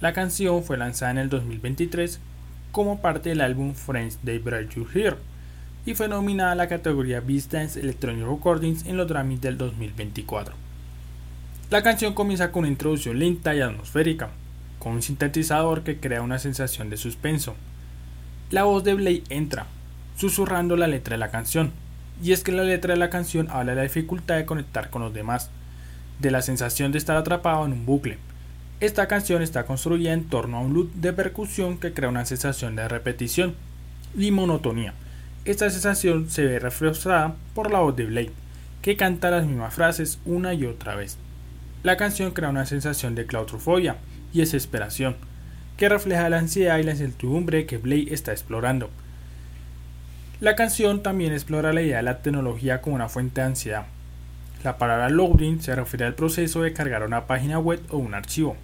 La 0.00 0.12
canción 0.12 0.62
fue 0.62 0.76
lanzada 0.76 1.12
en 1.12 1.18
el 1.18 1.28
2023 1.28 2.20
como 2.72 3.00
parte 3.00 3.30
del 3.30 3.40
álbum 3.40 3.74
Friends 3.74 4.18
They 4.24 4.38
Brought 4.38 4.74
You 4.74 4.86
Here 4.92 5.16
y 5.86 5.94
fue 5.94 6.08
nominada 6.08 6.52
a 6.52 6.56
la 6.56 6.68
categoría 6.68 7.20
Beast 7.20 7.52
Dance 7.52 7.80
Electronic 7.80 8.26
Recordings 8.26 8.84
en 8.86 8.96
los 8.96 9.08
Grammys 9.08 9.40
del 9.40 9.56
2024. 9.56 10.54
La 11.70 11.82
canción 11.82 12.14
comienza 12.14 12.50
con 12.50 12.60
una 12.60 12.68
introducción 12.68 13.18
lenta 13.18 13.54
y 13.54 13.60
atmosférica, 13.60 14.30
con 14.78 14.94
un 14.94 15.02
sintetizador 15.02 15.82
que 15.82 15.98
crea 15.98 16.20
una 16.20 16.38
sensación 16.38 16.90
de 16.90 16.96
suspenso. 16.96 17.54
La 18.50 18.64
voz 18.64 18.82
de 18.82 18.94
Blake 18.94 19.22
entra, 19.28 19.66
susurrando 20.16 20.76
la 20.76 20.88
letra 20.88 21.14
de 21.14 21.18
la 21.18 21.30
canción, 21.30 21.72
y 22.22 22.32
es 22.32 22.42
que 22.42 22.52
la 22.52 22.64
letra 22.64 22.94
de 22.94 22.98
la 22.98 23.08
canción 23.08 23.48
habla 23.50 23.72
de 23.72 23.76
la 23.76 23.82
dificultad 23.82 24.36
de 24.36 24.46
conectar 24.46 24.90
con 24.90 25.02
los 25.02 25.14
demás, 25.14 25.50
de 26.20 26.30
la 26.30 26.42
sensación 26.42 26.92
de 26.92 26.98
estar 26.98 27.16
atrapado 27.16 27.64
en 27.64 27.72
un 27.72 27.86
bucle. 27.86 28.18
Esta 28.80 29.08
canción 29.08 29.42
está 29.42 29.64
construida 29.64 30.12
en 30.12 30.24
torno 30.24 30.56
a 30.56 30.60
un 30.60 30.72
loop 30.72 30.92
de 30.94 31.12
percusión 31.12 31.78
que 31.78 31.92
crea 31.92 32.08
una 32.08 32.24
sensación 32.24 32.76
de 32.76 32.88
repetición 32.88 33.54
y 34.16 34.30
monotonía. 34.30 34.94
Esta 35.44 35.68
sensación 35.70 36.30
se 36.30 36.44
ve 36.44 36.58
reforzada 36.58 37.34
por 37.54 37.70
la 37.70 37.80
voz 37.80 37.96
de 37.96 38.06
Blake, 38.06 38.32
que 38.82 38.96
canta 38.96 39.30
las 39.30 39.46
mismas 39.46 39.74
frases 39.74 40.18
una 40.24 40.54
y 40.54 40.64
otra 40.64 40.94
vez. 40.94 41.18
La 41.82 41.96
canción 41.96 42.32
crea 42.32 42.50
una 42.50 42.66
sensación 42.66 43.14
de 43.14 43.26
claustrofobia 43.26 43.96
y 44.32 44.40
desesperación, 44.40 45.16
que 45.76 45.88
refleja 45.88 46.28
la 46.28 46.38
ansiedad 46.38 46.78
y 46.78 46.82
la 46.82 46.92
incertidumbre 46.92 47.66
que 47.66 47.78
Blake 47.78 48.12
está 48.12 48.32
explorando. 48.32 48.90
La 50.40 50.56
canción 50.56 51.02
también 51.02 51.32
explora 51.32 51.72
la 51.72 51.82
idea 51.82 51.98
de 51.98 52.02
la 52.02 52.22
tecnología 52.22 52.80
como 52.80 52.96
una 52.96 53.08
fuente 53.08 53.40
de 53.40 53.46
ansiedad. 53.46 53.86
La 54.62 54.76
palabra 54.76 55.08
loading 55.08 55.62
se 55.62 55.74
refiere 55.74 56.04
al 56.04 56.14
proceso 56.14 56.60
de 56.60 56.74
cargar 56.74 57.02
una 57.02 57.26
página 57.26 57.58
web 57.58 57.80
o 57.88 57.96
un 57.96 58.12
archivo. 58.12 58.56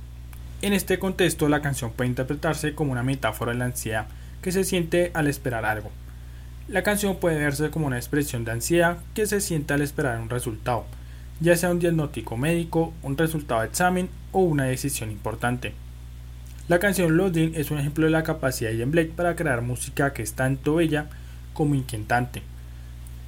En 0.61 0.75
este 0.75 0.99
contexto, 0.99 1.49
la 1.49 1.63
canción 1.63 1.91
puede 1.91 2.11
interpretarse 2.11 2.75
como 2.75 2.93
una 2.93 3.03
metáfora 3.03 3.53
de 3.53 3.59
la 3.59 3.65
ansiedad 3.65 4.07
que 4.43 4.53
se 4.53 4.65
siente 4.65 5.11
al 5.15 5.27
esperar 5.27 5.65
algo. 5.65 5.91
La 6.69 6.83
canción 6.83 7.17
puede 7.17 7.39
verse 7.39 7.71
como 7.71 7.87
una 7.87 7.97
expresión 7.97 8.45
de 8.45 8.53
ansiedad 8.53 8.99
que 9.15 9.27
se 9.27 9.41
siente 9.41 9.73
al 9.73 9.81
esperar 9.81 10.21
un 10.21 10.29
resultado, 10.29 10.85
ya 11.41 11.57
sea 11.57 11.71
un 11.71 11.79
diagnóstico 11.79 12.37
médico, 12.37 12.93
un 13.03 13.17
resultado 13.17 13.63
de 13.63 13.69
examen 13.69 14.11
o 14.33 14.41
una 14.41 14.65
decisión 14.65 15.11
importante. 15.11 15.73
La 16.69 16.79
canción 16.79 17.17
Loading 17.17 17.55
es 17.55 17.71
un 17.71 17.79
ejemplo 17.79 18.05
de 18.05 18.11
la 18.11 18.23
capacidad 18.25 18.71
de 18.71 18.77
Ian 18.77 18.91
Blake 18.91 19.13
para 19.17 19.35
crear 19.35 19.63
música 19.63 20.13
que 20.13 20.23
es 20.23 20.35
tanto 20.35 20.75
bella 20.75 21.07
como 21.55 21.75
inquietante. 21.75 22.43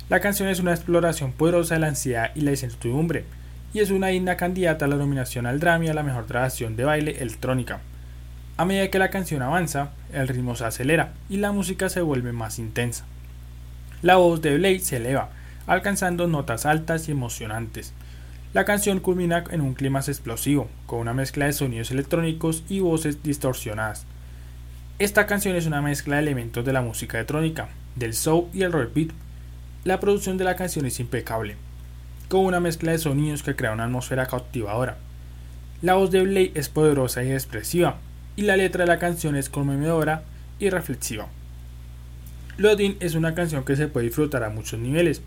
La 0.09 0.21
canción 0.21 0.49
es 0.49 0.59
una 0.59 0.73
exploración 0.73 1.33
poderosa 1.33 1.75
de 1.75 1.81
la 1.81 1.89
ansiedad 1.89 2.31
y 2.35 2.41
la 2.41 2.53
incertidumbre, 2.53 3.25
y 3.75 3.81
es 3.81 3.91
una 3.91 4.07
digna 4.07 4.39
candidata 4.39 4.87
a 4.87 4.89
la 4.89 4.97
nominación 4.97 5.45
al 5.45 5.59
Grammy 5.59 5.89
a 5.89 5.95
la 5.95 6.03
mejor 6.03 6.27
grabación 6.27 6.77
de 6.77 6.85
baile 6.85 7.19
electrónica. 7.21 7.81
A 8.57 8.65
medida 8.65 8.89
que 8.89 8.99
la 8.99 9.11
canción 9.11 9.43
avanza, 9.43 9.91
el 10.11 10.27
ritmo 10.27 10.57
se 10.57 10.65
acelera 10.65 11.13
y 11.29 11.37
la 11.37 11.53
música 11.53 11.91
se 11.91 12.01
vuelve 12.01 12.33
más 12.33 12.59
intensa. 12.59 13.05
La 14.01 14.17
voz 14.17 14.41
de 14.41 14.57
Blade 14.57 14.81
se 14.81 14.97
eleva, 14.97 15.29
alcanzando 15.67 16.27
notas 16.27 16.65
altas 16.65 17.07
y 17.09 17.13
emocionantes. 17.13 17.93
La 18.55 18.65
canción 18.65 19.01
culmina 19.01 19.45
en 19.51 19.61
un 19.61 19.75
clima 19.75 20.01
explosivo, 20.01 20.71
con 20.87 21.01
una 21.01 21.13
mezcla 21.13 21.45
de 21.45 21.53
sonidos 21.53 21.91
electrónicos 21.91 22.65
y 22.71 22.81
voces 22.81 23.23
distorsionadas. 23.23 24.07
Esta 24.99 25.27
canción 25.27 25.55
es 25.55 25.67
una 25.67 25.83
mezcla 25.83 26.17
de 26.17 26.23
elementos 26.23 26.65
de 26.65 26.73
la 26.73 26.81
música 26.81 27.19
electrónica, 27.19 27.69
del 27.95 28.15
soul 28.15 28.49
y 28.55 28.63
el 28.63 28.73
roll 28.73 28.91
beat. 28.95 29.11
La 29.85 30.01
producción 30.01 30.37
de 30.39 30.45
la 30.45 30.57
canción 30.57 30.87
es 30.87 30.99
impecable, 30.99 31.55
con 32.29 32.45
una 32.45 32.59
mezcla 32.59 32.91
de 32.91 32.99
sonidos 32.99 33.45
que 33.45 33.55
crea 33.55 33.73
una 33.73 33.85
atmósfera 33.85 34.27
cautivadora. 34.27 34.97
La 35.83 35.95
voz 35.95 36.11
de 36.11 36.23
Blake 36.23 36.53
es 36.57 36.69
poderosa 36.69 37.23
y 37.23 37.31
expresiva, 37.31 37.99
y 38.35 38.43
la 38.43 38.57
letra 38.57 38.85
de 38.85 38.89
la 38.89 38.99
canción 38.99 39.37
es 39.37 39.49
conmovedora 39.49 40.25
y 40.59 40.71
reflexiva. 40.71 41.29
Loading 42.57 42.97
es 42.99 43.15
una 43.15 43.37
canción 43.37 43.65
que 43.65 43.77
se 43.77 43.87
puede 43.87 44.07
disfrutar 44.07 44.43
a 44.43 44.51
muchos 44.51 44.81
niveles. 44.81 45.23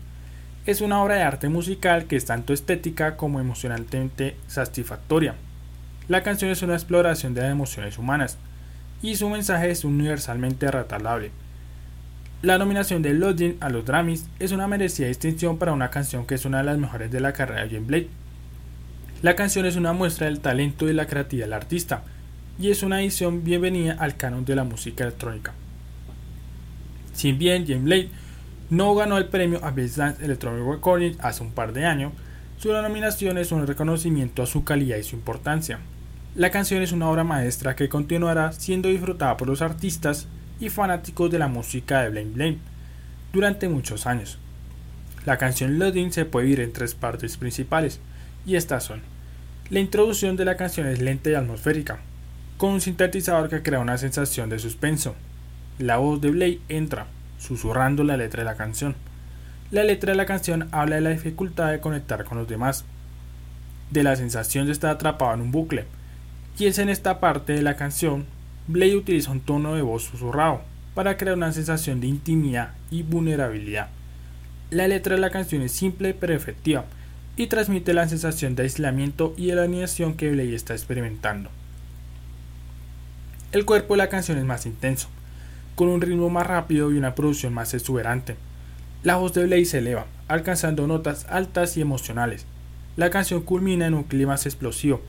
Es 0.66 0.82
una 0.82 1.02
obra 1.02 1.14
de 1.14 1.22
arte 1.22 1.48
musical 1.48 2.04
que 2.04 2.16
es 2.16 2.26
tanto 2.26 2.52
estética 2.52 3.16
como 3.16 3.40
emocionalmente 3.40 4.36
satisfactoria. 4.48 5.34
La 6.08 6.22
canción 6.22 6.50
es 6.50 6.60
una 6.60 6.74
exploración 6.74 7.32
de 7.32 7.40
las 7.40 7.50
emociones 7.50 7.96
humanas, 7.96 8.36
y 9.00 9.16
su 9.16 9.30
mensaje 9.30 9.70
es 9.70 9.84
universalmente 9.84 10.70
retratable. 10.70 11.30
La 12.42 12.58
nominación 12.58 13.02
de 13.02 13.14
Loading 13.14 13.58
a 13.60 13.70
los 13.70 13.84
Grammys 13.84 14.26
es 14.40 14.50
una 14.50 14.66
merecida 14.66 15.06
distinción 15.06 15.58
para 15.58 15.72
una 15.72 15.90
canción 15.90 16.26
que 16.26 16.34
es 16.34 16.44
una 16.44 16.58
de 16.58 16.64
las 16.64 16.76
mejores 16.76 17.08
de 17.12 17.20
la 17.20 17.32
carrera 17.32 17.62
de 17.62 17.68
Jane 17.68 17.86
Blake. 17.86 18.08
La 19.22 19.36
canción 19.36 19.64
es 19.64 19.76
una 19.76 19.92
muestra 19.92 20.26
del 20.26 20.40
talento 20.40 20.90
y 20.90 20.92
la 20.92 21.06
creatividad 21.06 21.46
del 21.46 21.52
artista, 21.52 22.02
y 22.58 22.72
es 22.72 22.82
una 22.82 23.00
edición 23.00 23.44
bienvenida 23.44 23.92
al 23.92 24.16
canon 24.16 24.44
de 24.44 24.56
la 24.56 24.64
música 24.64 25.04
electrónica. 25.04 25.52
Si 27.14 27.30
bien 27.30 27.64
Jane 27.64 27.82
Blake 27.82 28.08
no 28.70 28.92
ganó 28.96 29.18
el 29.18 29.26
premio 29.26 29.64
a 29.64 29.70
Best 29.70 29.98
Dance 29.98 30.24
Electronic 30.24 30.66
Recording 30.66 31.14
hace 31.20 31.44
un 31.44 31.52
par 31.52 31.72
de 31.72 31.86
años, 31.86 32.12
su 32.58 32.72
nominación 32.72 33.38
es 33.38 33.52
un 33.52 33.68
reconocimiento 33.68 34.42
a 34.42 34.46
su 34.46 34.64
calidad 34.64 34.96
y 34.96 35.04
su 35.04 35.14
importancia. 35.14 35.78
La 36.34 36.50
canción 36.50 36.82
es 36.82 36.90
una 36.90 37.08
obra 37.08 37.22
maestra 37.22 37.76
que 37.76 37.88
continuará 37.88 38.50
siendo 38.50 38.88
disfrutada 38.88 39.36
por 39.36 39.46
los 39.46 39.62
artistas 39.62 40.26
y 40.62 40.70
fanáticos 40.70 41.28
de 41.28 41.40
la 41.40 41.48
música 41.48 42.02
de 42.02 42.10
Blame 42.10 42.30
Blame 42.30 42.58
durante 43.32 43.68
muchos 43.68 44.06
años. 44.06 44.38
La 45.26 45.36
canción 45.36 45.80
Loading 45.80 46.12
se 46.12 46.24
puede 46.24 46.46
vivir 46.46 46.60
en 46.60 46.72
tres 46.72 46.94
partes 46.94 47.36
principales, 47.36 47.98
y 48.46 48.54
estas 48.54 48.84
son: 48.84 49.00
la 49.70 49.80
introducción 49.80 50.36
de 50.36 50.44
la 50.44 50.56
canción 50.56 50.86
es 50.86 51.00
lenta 51.00 51.30
y 51.30 51.34
atmosférica, 51.34 51.98
con 52.58 52.74
un 52.74 52.80
sintetizador 52.80 53.48
que 53.48 53.62
crea 53.62 53.80
una 53.80 53.98
sensación 53.98 54.50
de 54.50 54.60
suspenso. 54.60 55.16
La 55.80 55.96
voz 55.96 56.20
de 56.20 56.30
Blake 56.30 56.60
entra, 56.68 57.06
susurrando 57.40 58.04
la 58.04 58.16
letra 58.16 58.44
de 58.44 58.48
la 58.48 58.56
canción. 58.56 58.94
La 59.72 59.82
letra 59.82 60.12
de 60.12 60.16
la 60.16 60.26
canción 60.26 60.68
habla 60.70 60.94
de 60.94 61.02
la 61.02 61.10
dificultad 61.10 61.72
de 61.72 61.80
conectar 61.80 62.24
con 62.24 62.38
los 62.38 62.46
demás, 62.46 62.84
de 63.90 64.04
la 64.04 64.14
sensación 64.14 64.66
de 64.66 64.72
estar 64.72 64.92
atrapado 64.92 65.34
en 65.34 65.40
un 65.40 65.50
bucle, 65.50 65.86
y 66.56 66.66
es 66.66 66.78
en 66.78 66.88
esta 66.88 67.18
parte 67.18 67.52
de 67.52 67.62
la 67.62 67.74
canción 67.74 68.26
Blade 68.68 68.96
utiliza 68.96 69.32
un 69.32 69.40
tono 69.40 69.74
de 69.74 69.82
voz 69.82 70.04
susurrado 70.04 70.60
para 70.94 71.16
crear 71.16 71.36
una 71.36 71.52
sensación 71.52 72.00
de 72.00 72.06
intimidad 72.06 72.74
y 72.90 73.02
vulnerabilidad. 73.02 73.88
La 74.70 74.86
letra 74.86 75.16
de 75.16 75.20
la 75.20 75.30
canción 75.30 75.62
es 75.62 75.72
simple 75.72 76.14
pero 76.14 76.32
efectiva 76.32 76.84
y 77.36 77.48
transmite 77.48 77.92
la 77.92 78.08
sensación 78.08 78.54
de 78.54 78.62
aislamiento 78.62 79.34
y 79.36 79.46
de 79.46 79.60
alineación 79.60 80.14
que 80.14 80.30
Blade 80.30 80.54
está 80.54 80.74
experimentando. 80.74 81.50
El 83.50 83.64
cuerpo 83.64 83.94
de 83.94 83.98
la 83.98 84.08
canción 84.08 84.38
es 84.38 84.44
más 84.44 84.64
intenso, 84.64 85.08
con 85.74 85.88
un 85.88 86.00
ritmo 86.00 86.30
más 86.30 86.46
rápido 86.46 86.92
y 86.92 86.98
una 86.98 87.14
producción 87.14 87.52
más 87.52 87.74
exuberante. 87.74 88.36
La 89.02 89.16
voz 89.16 89.34
de 89.34 89.44
Blade 89.44 89.64
se 89.64 89.78
eleva, 89.78 90.06
alcanzando 90.28 90.86
notas 90.86 91.26
altas 91.28 91.76
y 91.76 91.80
emocionales. 91.80 92.46
La 92.96 93.10
canción 93.10 93.42
culmina 93.42 93.86
en 93.86 93.94
un 93.94 94.04
clima 94.04 94.34
explosivo, 94.34 95.02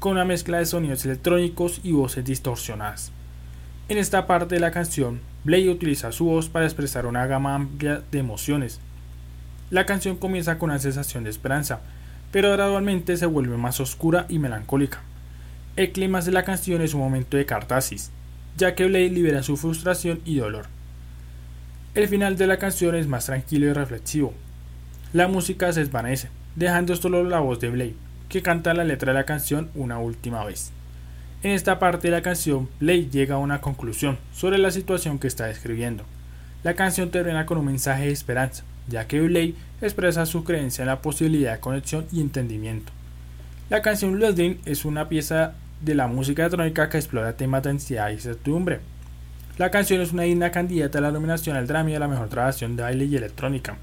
con 0.00 0.12
una 0.12 0.24
mezcla 0.24 0.58
de 0.58 0.66
sonidos 0.66 1.04
electrónicos 1.04 1.80
y 1.84 1.92
voces 1.92 2.24
distorsionadas. 2.24 3.12
En 3.90 3.98
esta 3.98 4.26
parte 4.26 4.54
de 4.54 4.60
la 4.60 4.70
canción, 4.70 5.20
Blake 5.44 5.68
utiliza 5.68 6.10
su 6.10 6.24
voz 6.24 6.48
para 6.48 6.64
expresar 6.64 7.04
una 7.04 7.26
gama 7.26 7.54
amplia 7.54 8.02
de 8.10 8.18
emociones. 8.18 8.80
La 9.68 9.84
canción 9.84 10.16
comienza 10.16 10.58
con 10.58 10.70
una 10.70 10.78
sensación 10.78 11.24
de 11.24 11.30
esperanza, 11.30 11.80
pero 12.32 12.50
gradualmente 12.50 13.18
se 13.18 13.26
vuelve 13.26 13.58
más 13.58 13.78
oscura 13.78 14.24
y 14.30 14.38
melancólica. 14.38 15.02
El 15.76 15.92
clima 15.92 16.22
de 16.22 16.32
la 16.32 16.44
canción 16.44 16.80
es 16.80 16.94
un 16.94 17.00
momento 17.00 17.36
de 17.36 17.44
cartasis, 17.44 18.10
ya 18.56 18.74
que 18.74 18.86
Blake 18.86 19.10
libera 19.10 19.42
su 19.42 19.58
frustración 19.58 20.20
y 20.24 20.36
dolor. 20.36 20.66
El 21.94 22.08
final 22.08 22.38
de 22.38 22.46
la 22.46 22.58
canción 22.58 22.94
es 22.94 23.06
más 23.06 23.26
tranquilo 23.26 23.66
y 23.66 23.72
reflexivo. 23.74 24.32
La 25.12 25.28
música 25.28 25.70
se 25.74 25.80
desvanece, 25.80 26.30
dejando 26.56 26.96
solo 26.96 27.22
la 27.22 27.40
voz 27.40 27.60
de 27.60 27.68
Blake 27.68 28.09
que 28.30 28.42
canta 28.42 28.72
la 28.72 28.84
letra 28.84 29.12
de 29.12 29.18
la 29.18 29.26
canción 29.26 29.68
una 29.74 29.98
última 29.98 30.44
vez. 30.44 30.70
En 31.42 31.50
esta 31.50 31.78
parte 31.78 32.08
de 32.08 32.12
la 32.12 32.22
canción, 32.22 32.68
Blake 32.78 33.10
llega 33.10 33.34
a 33.34 33.38
una 33.38 33.60
conclusión 33.60 34.18
sobre 34.32 34.56
la 34.56 34.70
situación 34.70 35.18
que 35.18 35.26
está 35.26 35.46
describiendo. 35.46 36.04
La 36.62 36.74
canción 36.74 37.10
termina 37.10 37.44
con 37.44 37.58
un 37.58 37.66
mensaje 37.66 38.06
de 38.06 38.12
esperanza, 38.12 38.62
ya 38.88 39.06
que 39.06 39.20
Blake 39.20 39.54
expresa 39.82 40.26
su 40.26 40.44
creencia 40.44 40.82
en 40.82 40.88
la 40.88 41.02
posibilidad 41.02 41.54
de 41.54 41.60
conexión 41.60 42.06
y 42.12 42.20
entendimiento. 42.20 42.92
La 43.68 43.82
canción 43.82 44.20
Loading 44.20 44.60
es 44.64 44.84
una 44.84 45.08
pieza 45.08 45.54
de 45.80 45.94
la 45.94 46.06
música 46.06 46.42
electrónica 46.42 46.88
que 46.88 46.98
explora 46.98 47.36
temas 47.36 47.62
de 47.62 47.70
ansiedad 47.70 48.10
y 48.10 48.14
incertidumbre. 48.14 48.80
La 49.58 49.70
canción 49.70 50.00
es 50.00 50.12
una 50.12 50.24
digna 50.24 50.50
candidata 50.50 50.98
a 50.98 51.02
la 51.02 51.10
nominación 51.10 51.56
al 51.56 51.66
Grammy 51.66 51.94
a 51.94 51.98
la 51.98 52.08
mejor 52.08 52.28
grabación 52.28 52.76
de 52.76 52.82
baile 52.82 53.06
y 53.06 53.16
electrónica. 53.16 53.76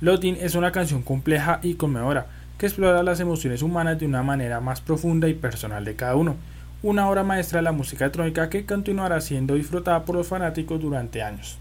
Loading 0.00 0.38
es 0.40 0.54
una 0.54 0.72
canción 0.72 1.02
compleja 1.02 1.60
y 1.62 1.74
conmovedora, 1.74 2.26
que 2.60 2.66
explora 2.66 3.02
las 3.02 3.20
emociones 3.20 3.62
humanas 3.62 3.98
de 3.98 4.04
una 4.04 4.22
manera 4.22 4.60
más 4.60 4.82
profunda 4.82 5.28
y 5.28 5.32
personal 5.32 5.82
de 5.82 5.96
cada 5.96 6.14
uno. 6.14 6.36
Una 6.82 7.08
obra 7.08 7.24
maestra 7.24 7.60
de 7.60 7.62
la 7.62 7.72
música 7.72 8.04
electrónica 8.04 8.50
que 8.50 8.66
continuará 8.66 9.22
siendo 9.22 9.54
disfrutada 9.54 10.04
por 10.04 10.16
los 10.16 10.26
fanáticos 10.26 10.78
durante 10.78 11.22
años. 11.22 11.58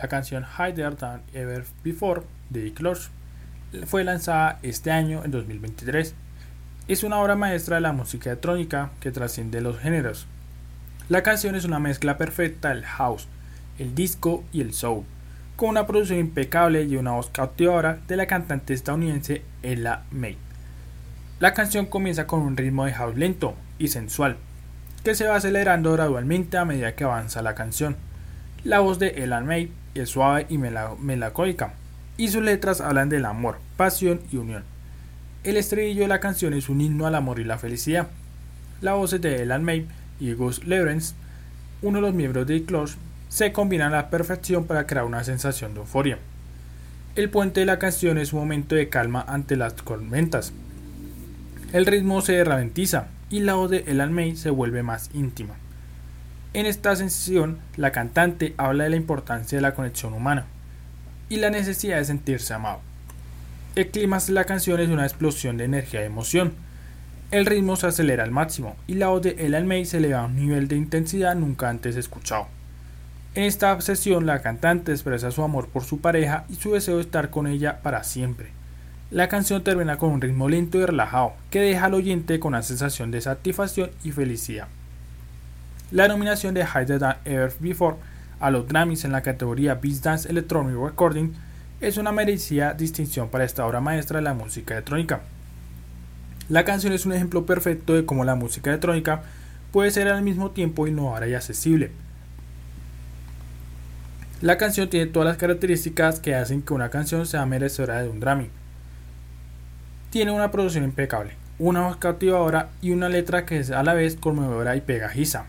La 0.00 0.08
canción 0.08 0.46
Higher 0.58 0.94
Than 0.94 1.20
Ever 1.34 1.64
Before 1.84 2.22
de 2.48 2.72
Clash 2.72 3.08
fue 3.84 4.02
lanzada 4.02 4.58
este 4.62 4.90
año, 4.90 5.22
en 5.26 5.30
2023. 5.30 6.14
Es 6.88 7.04
una 7.04 7.18
obra 7.18 7.36
maestra 7.36 7.76
de 7.76 7.82
la 7.82 7.92
música 7.92 8.30
electrónica 8.30 8.92
que 9.00 9.10
trasciende 9.10 9.60
los 9.60 9.78
géneros. 9.78 10.26
La 11.10 11.22
canción 11.22 11.54
es 11.54 11.66
una 11.66 11.80
mezcla 11.80 12.16
perfecta 12.16 12.70
del 12.70 12.86
house, 12.86 13.28
el 13.78 13.94
disco 13.94 14.42
y 14.52 14.62
el 14.62 14.72
soul, 14.72 15.04
con 15.56 15.68
una 15.68 15.86
producción 15.86 16.18
impecable 16.18 16.84
y 16.84 16.96
una 16.96 17.12
voz 17.12 17.28
cautivadora 17.28 17.98
de 18.08 18.16
la 18.16 18.26
cantante 18.26 18.72
estadounidense 18.72 19.42
Ella 19.62 20.04
May. 20.10 20.38
La 21.40 21.52
canción 21.52 21.84
comienza 21.84 22.26
con 22.26 22.40
un 22.40 22.56
ritmo 22.56 22.86
de 22.86 22.94
house 22.94 23.18
lento 23.18 23.54
y 23.78 23.88
sensual, 23.88 24.38
que 25.04 25.14
se 25.14 25.26
va 25.26 25.36
acelerando 25.36 25.92
gradualmente 25.92 26.56
a 26.56 26.64
medida 26.64 26.94
que 26.94 27.04
avanza 27.04 27.42
la 27.42 27.54
canción. 27.54 27.96
La 28.64 28.80
voz 28.80 28.98
de 28.98 29.22
Ella 29.22 29.40
May 29.40 29.70
es 29.94 30.10
suave 30.10 30.46
y 30.48 30.58
mela- 30.58 30.94
melancólica, 31.00 31.74
y 32.16 32.28
sus 32.28 32.42
letras 32.42 32.80
hablan 32.80 33.08
del 33.08 33.24
amor, 33.24 33.58
pasión 33.76 34.20
y 34.30 34.36
unión. 34.36 34.64
El 35.44 35.56
estribillo 35.56 36.02
de 36.02 36.08
la 36.08 36.20
canción 36.20 36.52
es 36.52 36.68
un 36.68 36.80
himno 36.80 37.06
al 37.06 37.14
amor 37.14 37.40
y 37.40 37.44
la 37.44 37.58
felicidad. 37.58 38.08
La 38.82 38.94
voz 38.94 39.18
de 39.18 39.42
Ella 39.42 39.58
May 39.58 39.86
y 40.20 40.32
Gus 40.34 40.66
Lawrence, 40.66 41.14
uno 41.80 41.96
de 41.98 42.02
los 42.02 42.14
miembros 42.14 42.46
de 42.46 42.62
Clash, 42.64 42.92
se 43.30 43.52
combinan 43.52 43.94
a 43.94 43.96
la 43.96 44.10
perfección 44.10 44.64
para 44.66 44.86
crear 44.86 45.06
una 45.06 45.24
sensación 45.24 45.72
de 45.72 45.80
euforia. 45.80 46.18
El 47.16 47.30
puente 47.30 47.60
de 47.60 47.66
la 47.66 47.78
canción 47.78 48.18
es 48.18 48.32
un 48.32 48.40
momento 48.40 48.74
de 48.74 48.88
calma 48.90 49.24
ante 49.26 49.56
las 49.56 49.74
tormentas. 49.76 50.52
El 51.72 51.86
ritmo 51.86 52.20
se 52.20 52.42
ralentiza 52.44 53.06
y 53.30 53.40
la 53.40 53.54
voz 53.54 53.70
de 53.70 53.84
Elan 53.86 54.12
May 54.12 54.36
se 54.36 54.50
vuelve 54.50 54.82
más 54.82 55.10
íntima. 55.14 55.54
En 56.52 56.66
esta 56.66 56.96
sesión, 56.96 57.60
la 57.76 57.92
cantante 57.92 58.54
habla 58.56 58.82
de 58.84 58.90
la 58.90 58.96
importancia 58.96 59.56
de 59.56 59.62
la 59.62 59.74
conexión 59.74 60.14
humana 60.14 60.46
y 61.28 61.36
la 61.36 61.48
necesidad 61.48 61.98
de 61.98 62.04
sentirse 62.04 62.52
amado. 62.52 62.80
El 63.76 63.88
clima 63.92 64.18
de 64.18 64.32
la 64.32 64.46
canción 64.46 64.80
es 64.80 64.88
una 64.88 65.04
explosión 65.04 65.56
de 65.56 65.66
energía 65.66 66.02
y 66.02 66.06
emoción. 66.06 66.54
El 67.30 67.46
ritmo 67.46 67.76
se 67.76 67.86
acelera 67.86 68.24
al 68.24 68.32
máximo 68.32 68.74
y 68.88 68.94
la 68.94 69.06
voz 69.06 69.22
de 69.22 69.36
Elan 69.38 69.68
May 69.68 69.84
se 69.84 69.98
eleva 69.98 70.22
a 70.22 70.24
un 70.24 70.34
nivel 70.34 70.66
de 70.66 70.74
intensidad 70.74 71.36
nunca 71.36 71.68
antes 71.68 71.94
escuchado. 71.94 72.48
En 73.36 73.44
esta 73.44 73.80
sesión 73.80 74.26
la 74.26 74.42
cantante 74.42 74.90
expresa 74.90 75.30
su 75.30 75.44
amor 75.44 75.68
por 75.68 75.84
su 75.84 76.00
pareja 76.00 76.46
y 76.48 76.56
su 76.56 76.72
deseo 76.72 76.96
de 76.96 77.02
estar 77.02 77.30
con 77.30 77.46
ella 77.46 77.80
para 77.80 78.02
siempre. 78.02 78.48
La 79.12 79.28
canción 79.28 79.62
termina 79.62 79.98
con 79.98 80.10
un 80.10 80.20
ritmo 80.20 80.48
lento 80.48 80.78
y 80.78 80.84
relajado 80.84 81.34
que 81.50 81.60
deja 81.60 81.86
al 81.86 81.94
oyente 81.94 82.40
con 82.40 82.54
una 82.54 82.64
sensación 82.64 83.12
de 83.12 83.20
satisfacción 83.20 83.92
y 84.02 84.10
felicidad. 84.10 84.66
La 85.92 86.06
nominación 86.06 86.54
de 86.54 86.60
Higher 86.60 87.00
Than 87.00 87.16
Ever 87.24 87.52
Before 87.58 87.96
a 88.38 88.52
los 88.52 88.68
Grammys 88.68 89.04
en 89.04 89.10
la 89.10 89.22
categoría 89.22 89.74
Beast 89.74 90.04
Dance 90.04 90.28
Electronic 90.28 90.76
Recording 90.76 91.32
es 91.80 91.96
una 91.96 92.12
merecida 92.12 92.74
distinción 92.74 93.28
para 93.28 93.42
esta 93.42 93.66
obra 93.66 93.80
maestra 93.80 94.18
de 94.18 94.22
la 94.22 94.34
música 94.34 94.74
electrónica. 94.74 95.22
La 96.48 96.64
canción 96.64 96.92
es 96.92 97.06
un 97.06 97.12
ejemplo 97.12 97.44
perfecto 97.44 97.94
de 97.94 98.04
cómo 98.04 98.24
la 98.24 98.36
música 98.36 98.70
electrónica 98.70 99.22
puede 99.72 99.90
ser 99.90 100.06
al 100.06 100.22
mismo 100.22 100.52
tiempo 100.52 100.86
innovadora 100.86 101.26
y 101.26 101.34
accesible. 101.34 101.90
La 104.42 104.58
canción 104.58 104.88
tiene 104.88 105.06
todas 105.06 105.26
las 105.26 105.38
características 105.38 106.20
que 106.20 106.36
hacen 106.36 106.62
que 106.62 106.72
una 106.72 106.90
canción 106.90 107.26
sea 107.26 107.46
merecedora 107.46 108.00
de 108.00 108.08
un 108.08 108.20
Grammy. 108.20 108.48
Tiene 110.10 110.30
una 110.30 110.52
producción 110.52 110.84
impecable, 110.84 111.32
una 111.58 111.80
voz 111.88 111.96
cautivadora 111.96 112.70
y 112.80 112.92
una 112.92 113.08
letra 113.08 113.44
que 113.44 113.58
es 113.58 113.72
a 113.72 113.82
la 113.82 113.94
vez 113.94 114.14
conmovedora 114.14 114.76
y 114.76 114.82
pegajiza. 114.82 115.46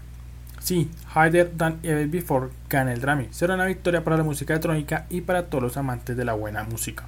Sí, 0.62 0.92
Higher 1.16 1.50
Than 1.58 1.80
Ever 1.82 2.08
Before 2.08 2.50
gana 2.70 2.94
el 2.94 3.02
Grammy. 3.02 3.28
Será 3.32 3.56
una 3.56 3.66
victoria 3.66 4.04
para 4.04 4.18
la 4.18 4.24
música 4.24 4.54
electrónica 4.54 5.08
y 5.10 5.22
para 5.22 5.48
todos 5.48 5.64
los 5.64 5.76
amantes 5.76 6.16
de 6.16 6.24
la 6.24 6.34
buena 6.34 6.64
música. 6.64 7.06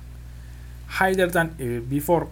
Higher 1.00 1.32
Than 1.32 1.54
Ever 1.60 1.82
Before 1.82 2.28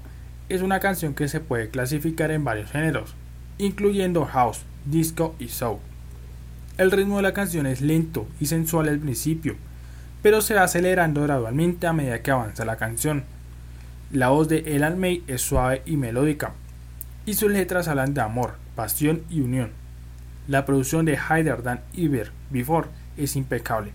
es 0.50 0.64
una 0.64 0.80
canción 0.80 1.14
que 1.14 1.28
se 1.28 1.40
puede 1.40 1.70
clasificar 1.70 2.32
en 2.32 2.44
varios 2.44 2.72
géneros, 2.72 3.14
incluyendo 3.60 4.26
house, 4.26 4.64
disco 4.86 5.36
y 5.38 5.50
soul. 5.50 5.78
El 6.80 6.90
ritmo 6.90 7.18
de 7.18 7.24
la 7.24 7.34
canción 7.34 7.68
es 7.68 7.82
lento 7.82 8.28
y 8.40 8.48
sensual 8.48 8.90
al 8.90 8.98
principio, 8.98 9.56
pero 10.24 10.42
se 10.42 10.56
va 10.56 10.64
acelerando 10.64 11.22
gradualmente 11.22 11.86
a 11.86 11.94
medida 11.94 12.24
que 12.24 12.32
avanza 12.32 12.66
la 12.66 12.78
canción. 12.78 13.26
La 14.12 14.30
voz 14.30 14.50
de 14.50 14.76
Elan 14.76 15.00
May 15.00 15.24
es 15.28 15.42
suave 15.42 15.84
y 15.86 15.98
melódica, 15.98 16.54
y 17.28 17.36
sus 17.36 17.52
letras 17.52 17.88
hablan 17.88 18.16
de 18.16 18.22
amor, 18.22 18.56
pasión 18.76 19.22
y 19.30 19.42
unión. 19.42 19.81
La 20.48 20.66
producción 20.66 21.06
de 21.06 21.14
Higher 21.14 21.62
Than 21.62 21.82
Ever 21.96 22.32
Before 22.50 22.88
es 23.18 23.36
impecable. 23.36 23.92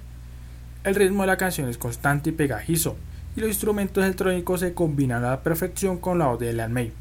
El 0.84 0.94
ritmo 0.94 1.22
de 1.22 1.28
la 1.28 1.36
canción 1.36 1.68
es 1.68 1.78
constante 1.78 2.30
y 2.30 2.32
pegajizo, 2.32 2.96
y 3.36 3.40
los 3.40 3.48
instrumentos 3.48 4.04
electrónicos 4.04 4.60
se 4.60 4.72
combinan 4.72 5.24
a 5.24 5.30
la 5.30 5.42
perfección 5.42 5.98
con 5.98 6.18
la 6.18 6.26
voz 6.26 6.40
de 6.40 6.50
Elan 6.50 6.72
May. 6.72 6.92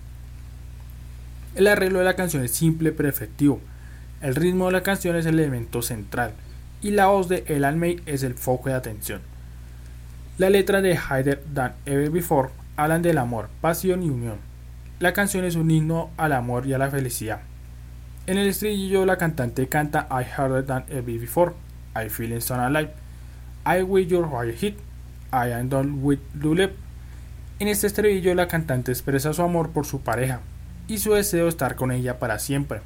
El 1.56 1.68
arreglo 1.68 2.00
de 2.00 2.06
la 2.06 2.16
canción 2.16 2.44
es 2.44 2.52
simple 2.52 2.92
pero 2.92 3.08
efectivo, 3.08 3.62
el 4.22 4.34
ritmo 4.34 4.66
de 4.66 4.72
la 4.72 4.82
canción 4.82 5.16
es 5.16 5.26
el 5.26 5.40
elemento 5.40 5.82
central 5.82 6.32
y 6.82 6.92
la 6.92 7.08
voz 7.08 7.30
de 7.30 7.44
El 7.48 7.64
Almey 7.64 8.02
es 8.06 8.24
el 8.24 8.34
foco 8.34 8.70
de 8.70 8.76
atención. 8.76 9.22
La 10.38 10.50
letra 10.50 10.82
de 10.82 10.96
Higher 10.96 11.44
Than 11.54 11.74
Ever 11.86 12.10
Before 12.10 12.50
hablan 12.76 13.02
del 13.02 13.18
amor, 13.18 13.50
pasión 13.62 14.04
y 14.04 14.10
unión. 14.10 14.38
La 15.00 15.14
canción 15.14 15.46
es 15.46 15.56
un 15.56 15.70
himno 15.70 16.10
al 16.18 16.34
amor 16.34 16.66
y 16.66 16.74
a 16.74 16.78
la 16.78 16.90
felicidad. 16.90 17.42
En 18.28 18.40
el 18.40 18.48
estribillo 18.48 19.06
la 19.06 19.18
cantante 19.18 19.68
canta 19.68 20.08
I 20.10 20.24
Harder 20.24 20.66
Than 20.66 20.86
Ever 20.90 21.20
Before, 21.20 21.52
I 21.96 22.10
Feel 22.10 22.42
So 22.42 22.56
Alive, 22.56 22.90
I 23.68 23.84
Will 23.84 24.08
Your 24.08 24.28
Right 24.28 24.58
Hit, 24.58 24.80
I 25.32 25.52
Am 25.52 25.70
Done 25.70 26.00
With 26.02 26.18
Lulep. 26.34 26.76
En 27.60 27.68
este 27.68 27.86
estribillo 27.86 28.34
la 28.34 28.48
cantante 28.48 28.92
expresa 28.92 29.32
su 29.32 29.44
amor 29.44 29.70
por 29.70 29.86
su 29.86 30.02
pareja 30.02 30.40
y 30.88 30.98
su 30.98 31.14
deseo 31.14 31.44
de 31.44 31.50
estar 31.50 31.76
con 31.76 31.92
ella 31.92 32.18
para 32.18 32.40
siempre. 32.40 32.82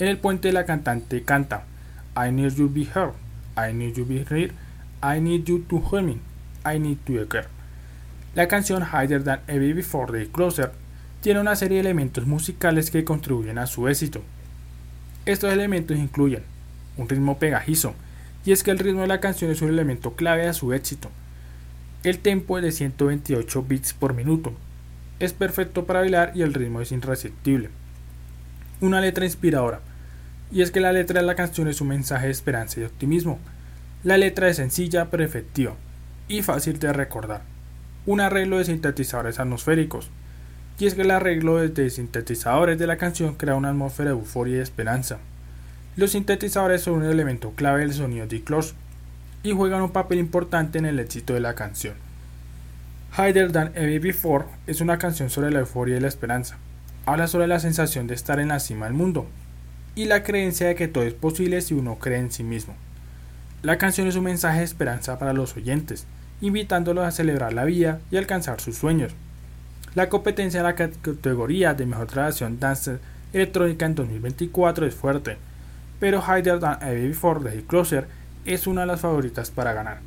En 0.00 0.08
el 0.08 0.18
puente 0.18 0.52
la 0.52 0.64
cantante 0.64 1.22
canta 1.22 1.62
I 2.16 2.32
need 2.32 2.54
you 2.56 2.68
be 2.68 2.88
heard, 2.92 3.12
I 3.56 3.72
need 3.72 3.94
you 3.94 4.04
be 4.04 4.24
heard, 4.28 4.50
I 5.00 5.20
need 5.20 5.44
you 5.44 5.60
to 5.68 5.80
hear 5.92 6.02
me, 6.02 6.18
I 6.64 6.80
need 6.80 6.98
to 7.06 7.28
care. 7.28 7.46
La 8.34 8.48
canción 8.48 8.82
Higher 8.82 9.22
Than 9.22 9.42
Ever 9.46 9.74
Before 9.74 10.18
de 10.18 10.26
Closer 10.26 10.72
tiene 11.20 11.38
una 11.38 11.54
serie 11.54 11.76
de 11.76 11.82
elementos 11.82 12.26
musicales 12.26 12.90
que 12.90 13.04
contribuyen 13.04 13.58
a 13.58 13.68
su 13.68 13.86
éxito. 13.86 14.22
Estos 15.26 15.52
elementos 15.52 15.96
incluyen 15.96 16.42
un 16.96 17.08
ritmo 17.08 17.38
pegajizo, 17.38 17.94
y 18.44 18.52
es 18.52 18.62
que 18.62 18.70
el 18.70 18.78
ritmo 18.78 19.02
de 19.02 19.08
la 19.08 19.20
canción 19.20 19.50
es 19.50 19.60
un 19.60 19.68
elemento 19.68 20.12
clave 20.12 20.48
a 20.48 20.54
su 20.54 20.72
éxito. 20.72 21.10
El 22.04 22.20
tempo 22.20 22.56
es 22.56 22.64
de 22.64 22.72
128 22.72 23.62
bits 23.62 23.92
por 23.92 24.14
minuto. 24.14 24.54
Es 25.18 25.34
perfecto 25.34 25.84
para 25.84 26.00
bailar 26.00 26.32
y 26.34 26.42
el 26.42 26.54
ritmo 26.54 26.80
es 26.80 26.92
irresistible 26.92 27.68
una 28.80 29.00
letra 29.00 29.24
inspiradora. 29.24 29.80
Y 30.52 30.62
es 30.62 30.70
que 30.70 30.80
la 30.80 30.92
letra 30.92 31.20
de 31.20 31.26
la 31.26 31.34
canción 31.34 31.68
es 31.68 31.80
un 31.80 31.88
mensaje 31.88 32.26
de 32.26 32.32
esperanza 32.32 32.80
y 32.80 32.84
optimismo. 32.84 33.38
La 34.04 34.16
letra 34.18 34.48
es 34.48 34.56
sencilla 34.56 35.10
pero 35.10 35.24
efectiva 35.24 35.74
y 36.28 36.42
fácil 36.42 36.78
de 36.78 36.92
recordar. 36.92 37.42
Un 38.04 38.20
arreglo 38.20 38.58
de 38.58 38.66
sintetizadores 38.66 39.40
atmosféricos. 39.40 40.10
Y 40.78 40.86
es 40.86 40.94
que 40.94 41.02
el 41.02 41.10
arreglo 41.10 41.56
de 41.56 41.90
sintetizadores 41.90 42.78
de 42.78 42.86
la 42.86 42.96
canción 42.96 43.34
crea 43.34 43.54
una 43.54 43.70
atmósfera 43.70 44.10
de 44.10 44.16
euforia 44.16 44.58
y 44.58 44.60
esperanza. 44.60 45.18
Los 45.96 46.10
sintetizadores 46.10 46.82
son 46.82 46.94
un 46.94 47.04
elemento 47.04 47.52
clave 47.52 47.80
del 47.80 47.94
sonido 47.94 48.26
de 48.26 48.42
Close 48.42 48.74
y 49.42 49.52
juegan 49.52 49.82
un 49.82 49.92
papel 49.92 50.18
importante 50.18 50.78
en 50.78 50.86
el 50.86 50.98
éxito 50.98 51.34
de 51.34 51.40
la 51.40 51.54
canción. 51.54 51.94
Higher 53.16 53.50
Than 53.50 53.72
Ever 53.74 54.00
Before 54.00 54.44
es 54.66 54.80
una 54.80 54.98
canción 54.98 55.30
sobre 55.30 55.50
la 55.50 55.60
euforia 55.60 55.96
y 55.96 56.00
la 56.00 56.08
esperanza 56.08 56.58
habla 57.06 57.28
sobre 57.28 57.46
la 57.46 57.60
sensación 57.60 58.08
de 58.08 58.14
estar 58.14 58.40
en 58.40 58.48
la 58.48 58.58
cima 58.58 58.86
del 58.86 58.94
mundo 58.94 59.26
y 59.94 60.04
la 60.04 60.24
creencia 60.24 60.66
de 60.66 60.74
que 60.74 60.88
todo 60.88 61.04
es 61.04 61.14
posible 61.14 61.62
si 61.62 61.72
uno 61.72 61.98
cree 61.98 62.18
en 62.18 62.32
sí 62.32 62.42
mismo. 62.42 62.74
La 63.62 63.78
canción 63.78 64.08
es 64.08 64.16
un 64.16 64.24
mensaje 64.24 64.58
de 64.58 64.64
esperanza 64.64 65.18
para 65.18 65.32
los 65.32 65.56
oyentes, 65.56 66.04
invitándolos 66.40 67.06
a 67.06 67.12
celebrar 67.12 67.52
la 67.52 67.64
vida 67.64 68.00
y 68.10 68.16
alcanzar 68.16 68.60
sus 68.60 68.76
sueños. 68.76 69.14
La 69.96 70.10
competencia 70.10 70.60
en 70.60 70.64
la 70.64 70.74
categoría 70.74 71.72
de 71.72 71.86
mejor 71.86 72.06
tradición 72.06 72.60
dance 72.60 72.98
electrónica 73.32 73.86
en 73.86 73.94
2024 73.94 74.84
es 74.84 74.94
fuerte, 74.94 75.38
pero 75.98 76.20
Higher 76.20 76.60
Than 76.60 76.82
Ever 76.82 77.08
Before 77.08 77.40
de 77.40 77.64
Closer 77.64 78.06
es 78.44 78.66
una 78.66 78.82
de 78.82 78.88
las 78.88 79.00
favoritas 79.00 79.50
para 79.50 79.72
ganar. 79.72 80.00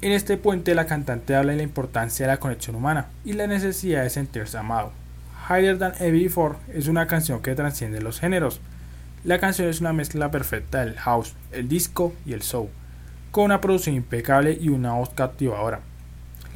En 0.00 0.12
este 0.12 0.38
puente 0.38 0.74
la 0.74 0.86
cantante 0.86 1.36
habla 1.36 1.52
de 1.52 1.58
la 1.58 1.64
importancia 1.64 2.24
de 2.24 2.32
la 2.32 2.40
conexión 2.40 2.74
humana 2.74 3.08
y 3.22 3.34
la 3.34 3.46
necesidad 3.46 4.02
de 4.02 4.08
sentirse 4.08 4.56
amado. 4.56 4.92
Higher 5.46 5.76
Than 5.76 5.92
Ever 6.00 6.12
Before 6.12 6.54
es 6.72 6.88
una 6.88 7.06
canción 7.06 7.42
que 7.42 7.54
trasciende 7.54 8.00
los 8.00 8.18
géneros. 8.18 8.62
La 9.24 9.38
canción 9.38 9.68
es 9.68 9.82
una 9.82 9.92
mezcla 9.92 10.30
perfecta 10.30 10.82
del 10.82 10.96
house, 10.96 11.34
el 11.52 11.68
disco 11.68 12.14
y 12.24 12.32
el 12.32 12.40
soul, 12.40 12.70
con 13.30 13.44
una 13.44 13.60
producción 13.60 13.94
impecable 13.94 14.56
y 14.58 14.70
una 14.70 14.94
voz 14.94 15.10
cautivadora. 15.10 15.82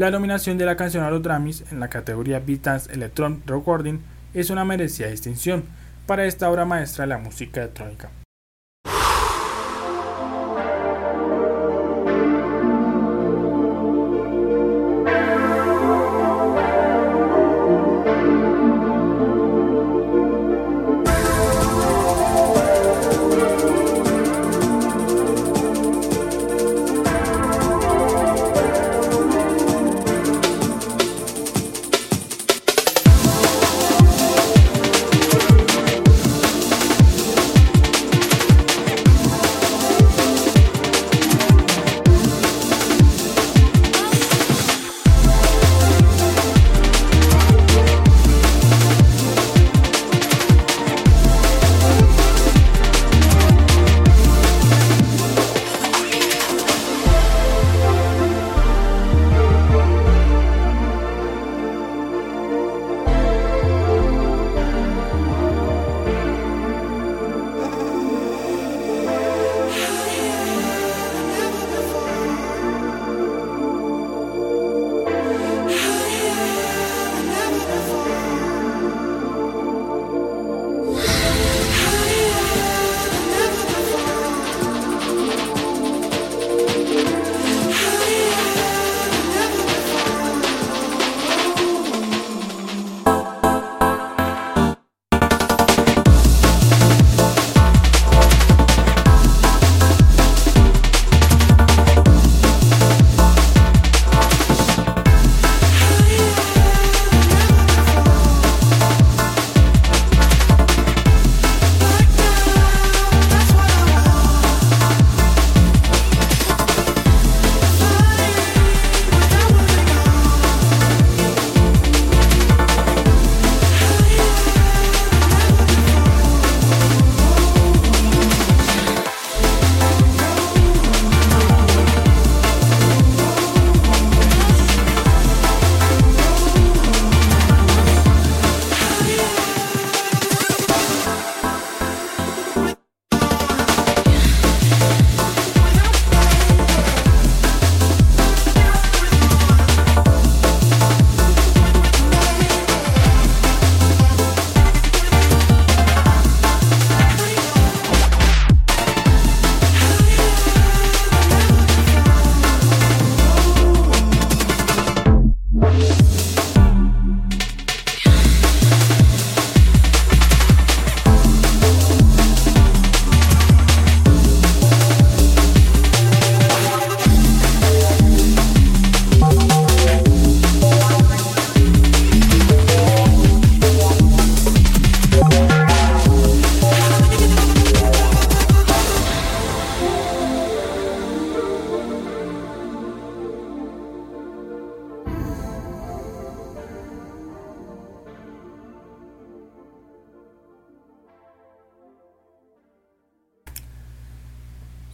La 0.01 0.11
nominación 0.11 0.57
de 0.57 0.65
la 0.65 0.77
canción 0.77 1.05
a 1.05 1.11
los 1.11 1.21
Grammys 1.21 1.71
en 1.71 1.79
la 1.79 1.91
categoría 1.91 2.41
Beat 2.41 2.63
Dance 2.63 2.91
Electronic 2.91 3.47
Recording 3.47 3.99
es 4.33 4.49
una 4.49 4.65
merecida 4.65 5.09
distinción 5.09 5.65
para 6.07 6.25
esta 6.25 6.51
obra 6.51 6.65
maestra 6.65 7.05
de 7.05 7.09
la 7.09 7.19
música 7.19 7.61
electrónica. 7.61 8.11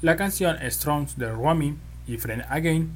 La 0.06 0.14
canción 0.14 0.56
Strongs 0.62 1.18
de 1.18 1.32
Romy 1.32 1.76
y 2.06 2.16
Friend 2.16 2.44
Again 2.48 2.90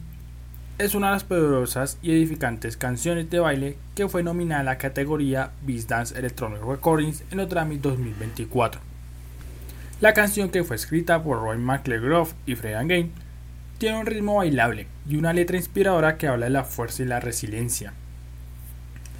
es 0.78 0.94
una 0.94 1.08
de 1.08 1.14
las 1.14 1.24
poderosas 1.24 1.98
y 2.02 2.12
edificantes 2.12 2.76
canciones 2.76 3.28
de 3.30 3.40
baile 3.40 3.76
que 3.96 4.08
fue 4.08 4.22
nominada 4.22 4.61
a 4.61 4.62
la 4.62 4.78
categoría 4.78 5.50
Beast 5.62 5.88
Dance 5.88 6.16
Electronic 6.16 6.62
Recordings 6.62 7.24
en 7.32 7.38
los 7.38 7.48
Grammy 7.48 7.78
2024. 7.78 8.80
La 10.00 10.14
canción 10.14 10.50
que 10.50 10.62
fue 10.62 10.76
escrita 10.76 11.20
por 11.20 11.42
Roy 11.42 11.58
McLegrove 11.58 12.30
y 12.46 12.54
Fred 12.54 12.74
Again 12.74 13.11
tiene 13.78 13.98
un 13.98 14.06
ritmo 14.06 14.36
bailable 14.36 14.86
y 15.08 15.16
una 15.16 15.32
letra 15.32 15.56
inspiradora 15.56 16.16
que 16.16 16.28
habla 16.28 16.46
de 16.46 16.50
la 16.50 16.62
fuerza 16.62 17.02
y 17.02 17.06
la 17.06 17.18
resiliencia. 17.18 17.92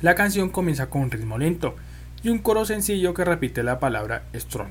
La 0.01 0.15
canción 0.15 0.51
comienza 0.51 0.91
con 0.91 1.03
un 1.03 1.11
ritmo 1.11 1.39
lento 1.39 1.75
y 2.23 2.29
un 2.29 2.39
coro 2.39 2.65
sencillo 2.65 3.15
que 3.15 3.25
repite 3.25 3.65
la 3.65 3.81
palabra 3.81 4.23
strong. 4.33 4.71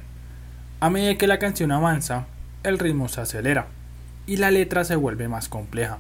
A 0.80 0.90
medida 0.90 1.18
que 1.18 1.28
la 1.28 1.38
canción 1.38 1.74
avanza, 1.74 2.28
el 2.64 2.80
ritmo 2.80 3.08
se 3.08 3.22
acelera 3.22 3.68
y 4.28 4.38
la 4.38 4.52
letra 4.52 4.84
se 4.84 4.96
vuelve 4.96 5.28
más 5.28 5.50
compleja. 5.50 6.00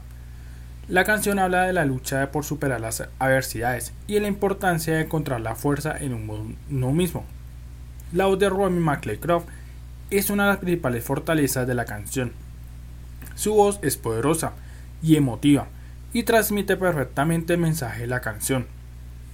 La 0.88 1.03
canción 1.03 1.39
habla 1.39 1.64
de 1.64 1.74
la 1.74 1.86
lucha 1.86 2.32
por 2.32 2.43
superar 2.43 2.82
las 2.82 3.07
adversidades 3.20 3.93
y 4.07 4.16
de 4.16 4.22
la 4.22 4.28
importancia 4.28 4.95
de 4.95 5.01
encontrar 5.01 5.41
la 5.41 5.55
fuerza 5.55 5.95
en 5.97 6.14
uno 6.14 6.91
mismo. 6.91 7.26
La 8.12 8.26
voz 8.26 8.39
de 8.39 8.49
Romy 8.49 8.80
McLeod 8.80 9.43
es 10.10 10.30
una 10.32 10.45
de 10.45 10.49
las 10.49 10.57
principales 10.57 11.03
fortalezas 11.03 11.68
de 11.68 11.76
la 11.76 11.86
canción. 11.86 12.32
Su 13.36 13.53
voz 13.53 13.80
es 13.84 13.97
poderosa 13.97 14.53
y 15.03 15.16
emotiva 15.16 15.68
y 16.12 16.24
transmite 16.24 16.76
perfectamente 16.76 17.53
el 17.53 17.60
mensaje 17.60 18.01
de 18.01 18.07
la 18.07 18.22
canción. 18.22 18.66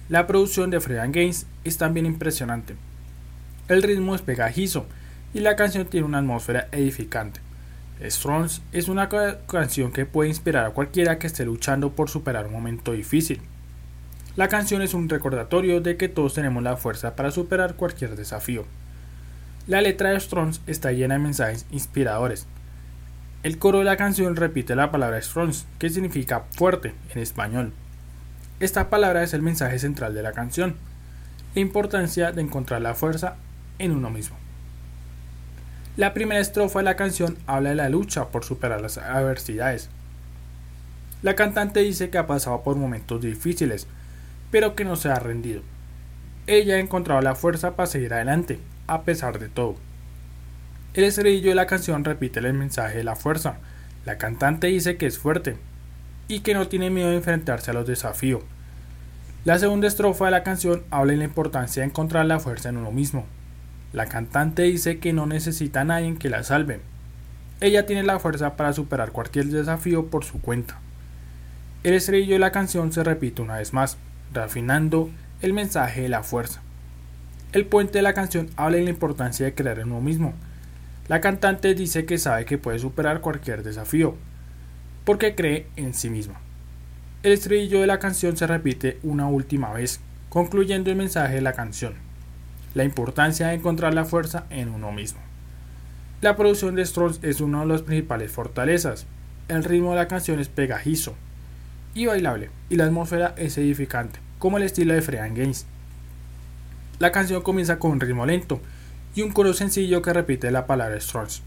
La 0.08 0.26
producción 0.26 0.70
de 0.70 0.80
Fred 0.80 1.10
Gaines 1.10 1.46
es 1.64 1.78
también 1.78 2.06
impresionante. 2.06 2.76
El 3.68 3.82
ritmo 3.82 4.14
es 4.14 4.22
pegajizo 4.22 4.86
y 5.36 5.40
la 5.40 5.54
canción 5.54 5.84
tiene 5.84 6.06
una 6.06 6.18
atmósfera 6.18 6.68
edificante. 6.72 7.40
Strongs 8.02 8.62
es 8.72 8.88
una 8.88 9.10
canción 9.46 9.92
que 9.92 10.06
puede 10.06 10.30
inspirar 10.30 10.64
a 10.64 10.70
cualquiera 10.70 11.18
que 11.18 11.26
esté 11.26 11.44
luchando 11.44 11.92
por 11.92 12.08
superar 12.08 12.46
un 12.46 12.54
momento 12.54 12.92
difícil. 12.92 13.42
La 14.34 14.48
canción 14.48 14.80
es 14.80 14.94
un 14.94 15.10
recordatorio 15.10 15.82
de 15.82 15.98
que 15.98 16.08
todos 16.08 16.32
tenemos 16.32 16.62
la 16.62 16.78
fuerza 16.78 17.16
para 17.16 17.30
superar 17.30 17.74
cualquier 17.74 18.16
desafío. 18.16 18.64
La 19.66 19.82
letra 19.82 20.08
de 20.08 20.20
Strongs 20.20 20.62
está 20.66 20.92
llena 20.92 21.16
de 21.16 21.20
mensajes 21.20 21.66
inspiradores. 21.70 22.46
El 23.42 23.58
coro 23.58 23.80
de 23.80 23.84
la 23.84 23.98
canción 23.98 24.36
repite 24.36 24.74
la 24.74 24.90
palabra 24.90 25.20
Strongs, 25.20 25.66
que 25.78 25.90
significa 25.90 26.44
fuerte 26.56 26.94
en 27.14 27.20
español. 27.20 27.74
Esta 28.58 28.88
palabra 28.88 29.22
es 29.22 29.34
el 29.34 29.42
mensaje 29.42 29.78
central 29.78 30.14
de 30.14 30.22
la 30.22 30.32
canción, 30.32 30.76
la 31.54 31.60
importancia 31.60 32.32
de 32.32 32.40
encontrar 32.40 32.80
la 32.80 32.94
fuerza 32.94 33.36
en 33.78 33.92
uno 33.92 34.08
mismo. 34.08 34.45
La 35.96 36.12
primera 36.12 36.42
estrofa 36.42 36.80
de 36.80 36.84
la 36.84 36.96
canción 36.96 37.38
habla 37.46 37.70
de 37.70 37.76
la 37.76 37.88
lucha 37.88 38.26
por 38.26 38.44
superar 38.44 38.82
las 38.82 38.98
adversidades. 38.98 39.88
La 41.22 41.34
cantante 41.34 41.80
dice 41.80 42.10
que 42.10 42.18
ha 42.18 42.26
pasado 42.26 42.62
por 42.62 42.76
momentos 42.76 43.22
difíciles, 43.22 43.86
pero 44.50 44.74
que 44.74 44.84
no 44.84 44.96
se 44.96 45.08
ha 45.08 45.18
rendido. 45.18 45.62
Ella 46.46 46.74
ha 46.74 46.80
encontrado 46.80 47.22
la 47.22 47.34
fuerza 47.34 47.76
para 47.76 47.86
seguir 47.86 48.12
adelante, 48.12 48.60
a 48.86 49.04
pesar 49.04 49.38
de 49.38 49.48
todo. 49.48 49.76
El 50.92 51.04
estribillo 51.04 51.48
de 51.48 51.54
la 51.54 51.66
canción 51.66 52.04
repite 52.04 52.40
el 52.40 52.52
mensaje 52.52 52.98
de 52.98 53.04
la 53.04 53.16
fuerza. 53.16 53.56
La 54.04 54.18
cantante 54.18 54.66
dice 54.66 54.98
que 54.98 55.06
es 55.06 55.18
fuerte 55.18 55.56
y 56.28 56.40
que 56.40 56.52
no 56.52 56.68
tiene 56.68 56.90
miedo 56.90 57.08
de 57.08 57.16
enfrentarse 57.16 57.70
a 57.70 57.74
los 57.74 57.86
desafíos. 57.86 58.42
La 59.46 59.58
segunda 59.58 59.88
estrofa 59.88 60.26
de 60.26 60.32
la 60.32 60.42
canción 60.42 60.84
habla 60.90 61.12
de 61.12 61.18
la 61.18 61.24
importancia 61.24 61.82
de 61.82 61.88
encontrar 61.88 62.26
la 62.26 62.38
fuerza 62.38 62.68
en 62.68 62.76
uno 62.76 62.92
mismo, 62.92 63.24
la 63.96 64.04
cantante 64.04 64.64
dice 64.64 64.98
que 64.98 65.14
no 65.14 65.24
necesita 65.24 65.80
a 65.80 65.84
nadie 65.84 66.16
que 66.16 66.28
la 66.28 66.42
salve. 66.42 66.80
Ella 67.62 67.86
tiene 67.86 68.02
la 68.02 68.18
fuerza 68.18 68.54
para 68.54 68.74
superar 68.74 69.10
cualquier 69.10 69.46
desafío 69.46 70.08
por 70.08 70.22
su 70.22 70.38
cuenta. 70.38 70.78
El 71.82 71.94
estribillo 71.94 72.34
de 72.34 72.40
la 72.40 72.52
canción 72.52 72.92
se 72.92 73.02
repite 73.02 73.40
una 73.40 73.56
vez 73.56 73.72
más, 73.72 73.96
refinando 74.34 75.08
el 75.40 75.54
mensaje 75.54 76.02
de 76.02 76.10
la 76.10 76.22
fuerza. 76.22 76.60
El 77.54 77.64
puente 77.64 77.94
de 77.94 78.02
la 78.02 78.12
canción 78.12 78.50
habla 78.56 78.76
de 78.76 78.84
la 78.84 78.90
importancia 78.90 79.46
de 79.46 79.54
creer 79.54 79.78
en 79.78 79.92
uno 79.92 80.02
mismo. 80.02 80.34
La 81.08 81.22
cantante 81.22 81.74
dice 81.74 82.04
que 82.04 82.18
sabe 82.18 82.44
que 82.44 82.58
puede 82.58 82.78
superar 82.78 83.22
cualquier 83.22 83.62
desafío, 83.62 84.14
porque 85.06 85.34
cree 85.34 85.68
en 85.76 85.94
sí 85.94 86.10
misma. 86.10 86.38
El 87.22 87.32
estribillo 87.32 87.80
de 87.80 87.86
la 87.86 87.98
canción 87.98 88.36
se 88.36 88.46
repite 88.46 88.98
una 89.02 89.26
última 89.26 89.72
vez, 89.72 90.00
concluyendo 90.28 90.90
el 90.90 90.96
mensaje 90.96 91.36
de 91.36 91.40
la 91.40 91.54
canción 91.54 92.05
la 92.76 92.84
importancia 92.84 93.48
de 93.48 93.54
encontrar 93.54 93.94
la 93.94 94.04
fuerza 94.04 94.44
en 94.50 94.68
uno 94.68 94.92
mismo. 94.92 95.18
La 96.20 96.36
producción 96.36 96.74
de 96.74 96.84
Strolls 96.84 97.20
es 97.22 97.40
una 97.40 97.60
de 97.60 97.66
las 97.68 97.80
principales 97.80 98.30
fortalezas. 98.30 99.06
El 99.48 99.64
ritmo 99.64 99.92
de 99.92 99.96
la 99.96 100.08
canción 100.08 100.40
es 100.40 100.48
pegajizo 100.48 101.14
y 101.94 102.04
bailable, 102.04 102.50
y 102.68 102.76
la 102.76 102.84
atmósfera 102.84 103.34
es 103.38 103.56
edificante, 103.56 104.18
como 104.38 104.58
el 104.58 104.64
estilo 104.64 104.92
de 104.92 105.00
Frean 105.00 105.34
Games. 105.34 105.64
La 106.98 107.12
canción 107.12 107.40
comienza 107.40 107.78
con 107.78 107.92
un 107.92 108.00
ritmo 108.00 108.26
lento 108.26 108.60
y 109.14 109.22
un 109.22 109.32
coro 109.32 109.54
sencillo 109.54 110.02
que 110.02 110.12
repite 110.12 110.50
la 110.50 110.66
palabra 110.66 111.00
Strolls. 111.00 111.42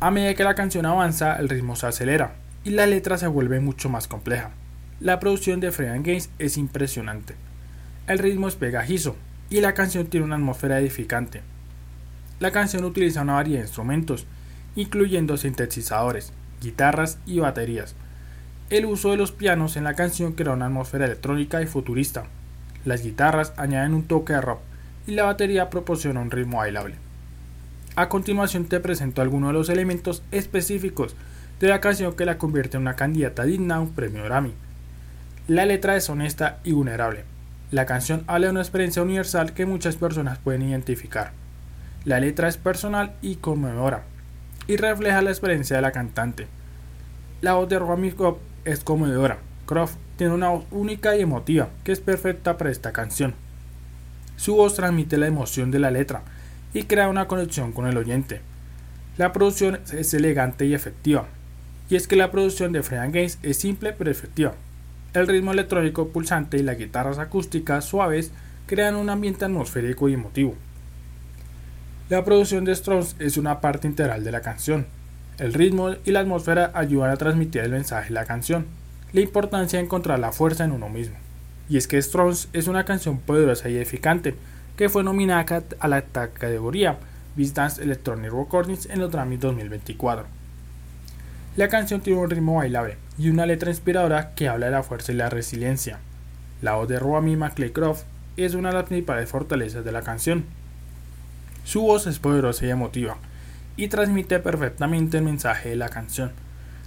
A 0.00 0.10
medida 0.10 0.34
que 0.34 0.42
la 0.42 0.56
canción 0.56 0.86
avanza, 0.86 1.36
el 1.36 1.48
ritmo 1.48 1.76
se 1.76 1.86
acelera 1.86 2.34
y 2.64 2.70
la 2.70 2.86
letra 2.86 3.16
se 3.16 3.28
vuelve 3.28 3.60
mucho 3.60 3.88
más 3.88 4.08
compleja. 4.08 4.50
La 4.98 5.20
producción 5.20 5.60
de 5.60 5.70
Frean 5.70 6.02
Games 6.02 6.30
es 6.40 6.56
impresionante. 6.56 7.36
El 8.08 8.18
ritmo 8.18 8.48
es 8.48 8.56
pegajizo 8.56 9.14
y 9.52 9.60
la 9.60 9.74
canción 9.74 10.06
tiene 10.06 10.24
una 10.24 10.36
atmósfera 10.36 10.80
edificante. 10.80 11.42
La 12.40 12.52
canción 12.52 12.86
utiliza 12.86 13.20
una 13.20 13.34
variedad 13.34 13.60
de 13.60 13.66
instrumentos, 13.66 14.24
incluyendo 14.76 15.36
sintetizadores, 15.36 16.32
guitarras 16.62 17.18
y 17.26 17.38
baterías. 17.40 17.94
El 18.70 18.86
uso 18.86 19.10
de 19.10 19.18
los 19.18 19.30
pianos 19.30 19.76
en 19.76 19.84
la 19.84 19.92
canción 19.92 20.32
crea 20.32 20.54
una 20.54 20.66
atmósfera 20.66 21.04
electrónica 21.04 21.60
y 21.60 21.66
futurista. 21.66 22.24
Las 22.86 23.02
guitarras 23.02 23.52
añaden 23.58 23.92
un 23.92 24.04
toque 24.04 24.32
de 24.32 24.40
rock 24.40 24.60
y 25.06 25.10
la 25.10 25.24
batería 25.24 25.68
proporciona 25.68 26.20
un 26.20 26.30
ritmo 26.30 26.56
bailable. 26.56 26.94
A 27.94 28.08
continuación 28.08 28.64
te 28.64 28.80
presento 28.80 29.20
algunos 29.20 29.50
de 29.50 29.58
los 29.58 29.68
elementos 29.68 30.22
específicos 30.30 31.14
de 31.60 31.68
la 31.68 31.82
canción 31.82 32.16
que 32.16 32.24
la 32.24 32.38
convierte 32.38 32.78
en 32.78 32.84
una 32.84 32.96
candidata 32.96 33.44
digna 33.44 33.74
a 33.74 33.80
un 33.80 33.90
premio 33.90 34.24
Grammy. 34.24 34.54
La 35.46 35.66
letra 35.66 35.94
es 35.94 36.08
honesta 36.08 36.60
y 36.64 36.72
vulnerable. 36.72 37.31
La 37.72 37.86
canción 37.86 38.22
habla 38.26 38.48
de 38.48 38.50
una 38.50 38.60
experiencia 38.60 39.02
universal 39.02 39.54
que 39.54 39.64
muchas 39.64 39.96
personas 39.96 40.38
pueden 40.38 40.60
identificar. 40.60 41.32
La 42.04 42.20
letra 42.20 42.46
es 42.46 42.58
personal 42.58 43.14
y 43.22 43.36
conmovedora 43.36 44.02
y 44.66 44.76
refleja 44.76 45.22
la 45.22 45.30
experiencia 45.30 45.76
de 45.76 45.82
la 45.82 45.90
cantante. 45.90 46.48
La 47.40 47.54
voz 47.54 47.70
de 47.70 47.78
Romy 47.78 48.12
Croft 48.12 48.40
es 48.66 48.80
conmovedora. 48.80 49.38
Croft 49.64 49.96
tiene 50.18 50.34
una 50.34 50.50
voz 50.50 50.66
única 50.70 51.16
y 51.16 51.22
emotiva 51.22 51.70
que 51.82 51.92
es 51.92 52.00
perfecta 52.00 52.58
para 52.58 52.70
esta 52.70 52.92
canción. 52.92 53.32
Su 54.36 54.54
voz 54.56 54.74
transmite 54.74 55.16
la 55.16 55.28
emoción 55.28 55.70
de 55.70 55.78
la 55.78 55.90
letra 55.90 56.24
y 56.74 56.82
crea 56.82 57.08
una 57.08 57.26
conexión 57.26 57.72
con 57.72 57.86
el 57.86 57.96
oyente. 57.96 58.42
La 59.16 59.32
producción 59.32 59.80
es 59.90 60.12
elegante 60.12 60.66
y 60.66 60.74
efectiva. 60.74 61.24
Y 61.88 61.96
es 61.96 62.06
que 62.06 62.16
la 62.16 62.30
producción 62.30 62.72
de 62.72 62.82
Fredan 62.82 63.12
Gaines 63.12 63.38
es 63.42 63.56
simple 63.56 63.94
pero 63.94 64.10
efectiva. 64.10 64.52
El 65.14 65.26
ritmo 65.26 65.52
electrónico 65.52 66.08
pulsante 66.08 66.56
y 66.56 66.62
las 66.62 66.78
guitarras 66.78 67.18
acústicas 67.18 67.84
suaves 67.84 68.30
crean 68.66 68.96
un 68.96 69.10
ambiente 69.10 69.44
atmosférico 69.44 70.08
y 70.08 70.14
emotivo. 70.14 70.54
La 72.08 72.24
producción 72.24 72.64
de 72.64 72.72
Strauss 72.72 73.16
es 73.18 73.36
una 73.36 73.60
parte 73.60 73.86
integral 73.86 74.24
de 74.24 74.32
la 74.32 74.40
canción. 74.40 74.86
El 75.38 75.52
ritmo 75.52 75.90
y 76.04 76.12
la 76.12 76.20
atmósfera 76.20 76.70
ayudan 76.74 77.10
a 77.10 77.16
transmitir 77.16 77.60
el 77.62 77.72
mensaje 77.72 78.08
de 78.08 78.14
la 78.14 78.24
canción, 78.24 78.66
la 79.12 79.20
importancia 79.20 79.78
de 79.78 79.84
encontrar 79.84 80.18
la 80.18 80.32
fuerza 80.32 80.64
en 80.64 80.72
uno 80.72 80.88
mismo. 80.88 81.16
Y 81.68 81.76
es 81.76 81.86
que 81.86 81.98
Strauss 81.98 82.48
es 82.54 82.66
una 82.66 82.84
canción 82.84 83.18
poderosa 83.18 83.68
y 83.68 83.76
edificante 83.76 84.34
que 84.76 84.88
fue 84.88 85.04
nominada 85.04 85.62
a 85.78 85.88
la 85.88 86.02
categoría 86.02 86.98
Dance 87.36 87.82
Electronic 87.82 88.32
Recordings 88.32 88.86
en 88.86 89.00
los 89.00 89.10
Grammy 89.10 89.36
2024. 89.36 90.41
La 91.54 91.68
canción 91.68 92.00
tiene 92.00 92.18
un 92.18 92.30
ritmo 92.30 92.54
bailable 92.54 92.96
y 93.18 93.28
una 93.28 93.44
letra 93.44 93.68
inspiradora 93.68 94.34
que 94.34 94.48
habla 94.48 94.66
de 94.66 94.72
la 94.72 94.82
fuerza 94.82 95.12
y 95.12 95.16
la 95.16 95.28
resiliencia. 95.28 95.98
La 96.62 96.76
voz 96.76 96.88
de 96.88 96.98
Romy 96.98 97.36
McClaycroft 97.36 98.04
es 98.38 98.54
una 98.54 98.70
de 98.70 98.76
las 98.76 98.86
principales 98.86 99.28
fortalezas 99.28 99.84
de 99.84 99.92
la 99.92 100.00
canción. 100.00 100.46
Su 101.64 101.82
voz 101.82 102.06
es 102.06 102.18
poderosa 102.18 102.64
y 102.64 102.70
emotiva 102.70 103.18
y 103.76 103.88
transmite 103.88 104.38
perfectamente 104.38 105.18
el 105.18 105.24
mensaje 105.24 105.68
de 105.68 105.76
la 105.76 105.90
canción. 105.90 106.32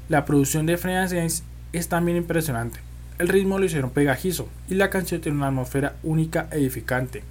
La 0.09 0.25
producción 0.25 0.65
de 0.65 0.77
James 0.79 1.43
es 1.71 1.87
también 1.87 2.17
impresionante. 2.17 2.79
El 3.19 3.27
ritmo 3.27 3.59
lo 3.59 3.65
hicieron 3.65 3.91
pegajizo 3.91 4.49
y 4.67 4.73
la 4.73 4.89
canción 4.89 5.21
tiene 5.21 5.37
una 5.37 5.49
atmósfera 5.49 5.95
única 6.01 6.47
e 6.51 6.57
edificante. 6.57 7.21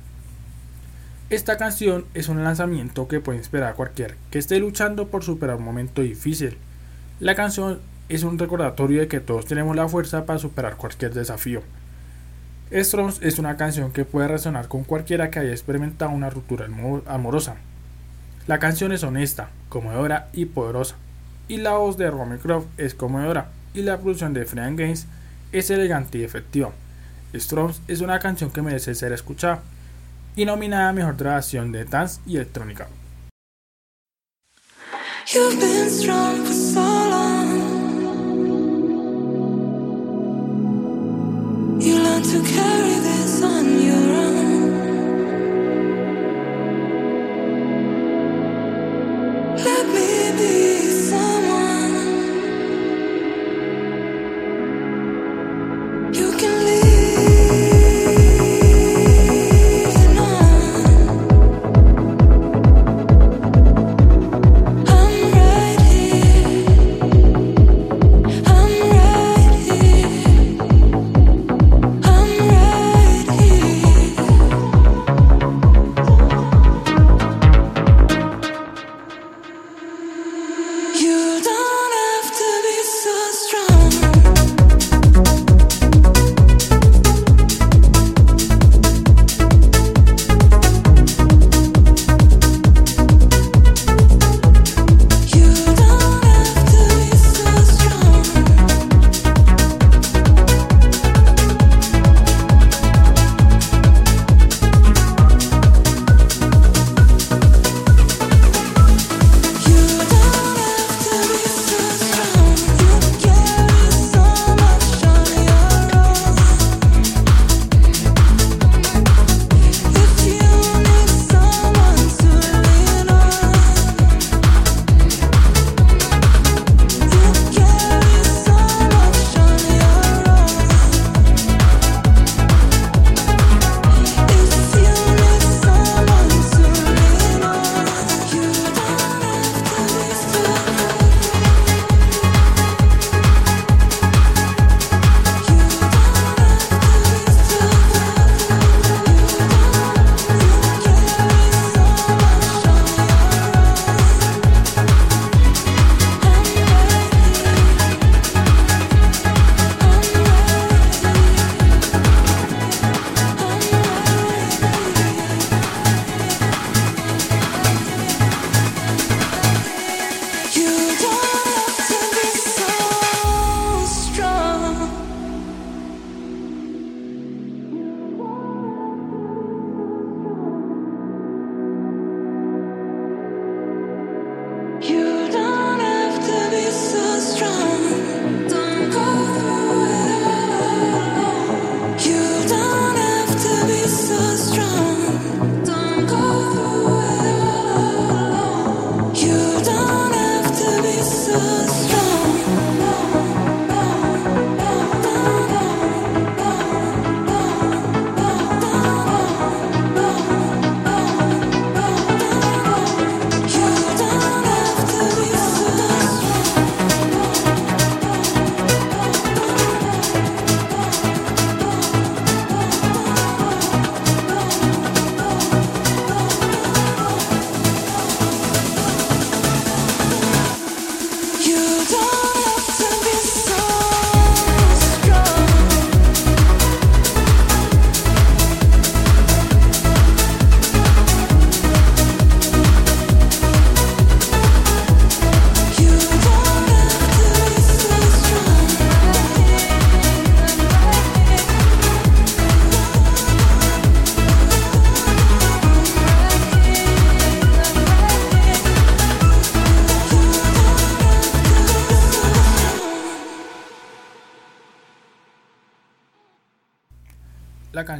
Esta 1.30 1.56
canción 1.56 2.04
es 2.14 2.28
un 2.28 2.44
lanzamiento 2.44 3.08
que 3.08 3.18
puede 3.18 3.40
esperar 3.40 3.74
cualquier 3.74 4.14
que 4.30 4.38
esté 4.38 4.60
luchando 4.60 5.08
por 5.08 5.24
superar 5.24 5.56
un 5.56 5.64
momento 5.64 6.00
difícil 6.00 6.58
la 7.20 7.34
canción 7.34 7.80
es 8.08 8.22
un 8.24 8.38
recordatorio 8.38 9.00
de 9.00 9.08
que 9.08 9.20
todos 9.20 9.46
tenemos 9.46 9.76
la 9.76 9.88
fuerza 9.88 10.26
para 10.26 10.38
superar 10.38 10.76
cualquier 10.76 11.14
desafío. 11.14 11.62
Strong 12.72 13.14
es 13.20 13.38
una 13.38 13.56
canción 13.56 13.92
que 13.92 14.04
puede 14.04 14.26
resonar 14.26 14.68
con 14.68 14.84
cualquiera 14.84 15.30
que 15.30 15.38
haya 15.38 15.52
experimentado 15.52 16.10
una 16.10 16.28
ruptura 16.28 16.66
amorosa. 17.06 17.56
La 18.46 18.58
canción 18.58 18.92
es 18.92 19.04
honesta, 19.04 19.50
conmovedora 19.68 20.28
y 20.32 20.46
poderosa. 20.46 20.96
y 21.46 21.58
la 21.58 21.74
voz 21.74 21.98
de 21.98 22.10
Romy 22.10 22.38
Croft 22.38 22.66
es 22.78 22.94
conmovedora 22.94 23.48
y 23.74 23.82
la 23.82 23.98
producción 23.98 24.32
de 24.32 24.46
Frean 24.46 24.76
Gaines 24.76 25.06
es 25.52 25.70
elegante 25.70 26.18
y 26.18 26.24
efectiva. 26.24 26.72
Stroms 27.34 27.80
es 27.86 28.00
una 28.00 28.18
canción 28.18 28.50
que 28.50 28.62
merece 28.62 28.94
ser 28.94 29.12
escuchada 29.12 29.60
y 30.36 30.46
nominada 30.46 30.88
a 30.88 30.92
Mejor 30.92 31.16
Grabación 31.16 31.70
de 31.70 31.84
Dance 31.84 32.20
y 32.26 32.36
Electrónica. 32.36 32.88
You've 35.26 35.58
been 35.58 35.88
strong 35.88 36.44
for 36.44 36.52
so 36.52 36.80
long. 36.80 37.48
You 41.80 41.98
learn 41.98 42.22
to 42.22 42.42
carry 42.42 42.94
this 43.00 43.13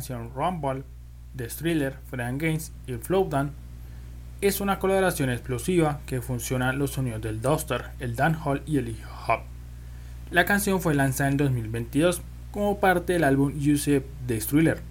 canción 0.05 0.33
Rumble 0.35 0.85
de 1.33 1.47
Thriller, 1.47 1.95
Frean 2.11 2.37
Gaines 2.37 2.73
y 2.87 2.93
Flowdown 2.93 3.53
es 4.43 4.61
una 4.61 4.79
colaboración 4.79 5.31
explosiva 5.31 6.01
que 6.05 6.21
funciona 6.21 6.75
los 6.75 6.91
sonidos 6.91 7.23
del 7.23 7.41
Duster, 7.41 7.87
el 8.01 8.15
dancehall 8.15 8.63
y 8.67 8.77
el 8.77 8.89
hip 8.91 8.99
hop. 9.27 9.41
La 10.31 10.45
canción 10.45 10.83
fue 10.83 10.95
lanzada 10.95 11.31
en 11.31 11.39
2022 11.39 12.21
como 12.51 12.81
parte 12.81 13.15
del 13.15 13.25
álbum 13.25 13.55
Use 13.57 14.05
de 14.27 14.39
Thriller 14.41 14.83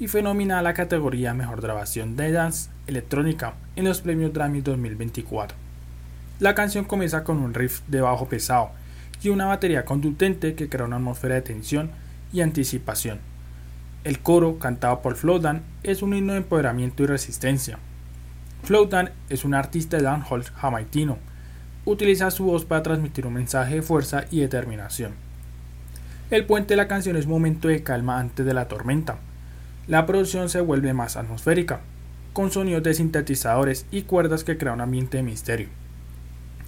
y 0.00 0.08
fue 0.08 0.22
nominada 0.22 0.60
a 0.60 0.62
la 0.62 0.72
categoría 0.72 1.34
Mejor 1.34 1.60
Grabación 1.60 2.16
de 2.16 2.32
Dance 2.32 2.70
Electrónica 2.86 3.56
en 3.76 3.84
los 3.84 4.00
premios 4.00 4.32
Grammy 4.32 4.62
2024. 4.62 5.54
La 6.40 6.54
canción 6.54 6.86
comienza 6.86 7.24
con 7.24 7.40
un 7.40 7.52
riff 7.52 7.82
de 7.88 8.00
bajo 8.00 8.26
pesado 8.26 8.70
y 9.22 9.28
una 9.28 9.44
batería 9.44 9.84
contundente 9.84 10.54
que 10.54 10.70
crea 10.70 10.86
una 10.86 10.96
atmósfera 10.96 11.34
de 11.34 11.42
tensión 11.42 11.90
y 12.32 12.40
anticipación. 12.40 13.18
El 14.06 14.20
coro, 14.20 14.60
cantado 14.60 15.02
por 15.02 15.16
Flowdan, 15.16 15.64
es 15.82 16.00
un 16.00 16.14
himno 16.14 16.34
de 16.34 16.38
empoderamiento 16.38 17.02
y 17.02 17.06
resistencia. 17.06 17.80
Flowdan 18.62 19.10
es 19.30 19.44
un 19.44 19.52
artista 19.52 19.96
de 19.96 20.04
dancehall 20.04 20.44
jamaicano. 20.44 21.18
Utiliza 21.84 22.30
su 22.30 22.44
voz 22.44 22.64
para 22.64 22.84
transmitir 22.84 23.26
un 23.26 23.34
mensaje 23.34 23.74
de 23.74 23.82
fuerza 23.82 24.26
y 24.30 24.38
determinación. 24.38 25.10
El 26.30 26.46
puente 26.46 26.74
de 26.74 26.76
la 26.76 26.86
canción 26.86 27.16
es 27.16 27.24
un 27.24 27.32
momento 27.32 27.66
de 27.66 27.82
calma 27.82 28.20
antes 28.20 28.46
de 28.46 28.54
la 28.54 28.68
tormenta. 28.68 29.18
La 29.88 30.06
producción 30.06 30.50
se 30.50 30.60
vuelve 30.60 30.92
más 30.92 31.16
atmosférica, 31.16 31.80
con 32.32 32.52
sonidos 32.52 32.84
de 32.84 32.94
sintetizadores 32.94 33.86
y 33.90 34.02
cuerdas 34.02 34.44
que 34.44 34.56
crean 34.56 34.76
un 34.76 34.82
ambiente 34.82 35.16
de 35.16 35.24
misterio. 35.24 35.68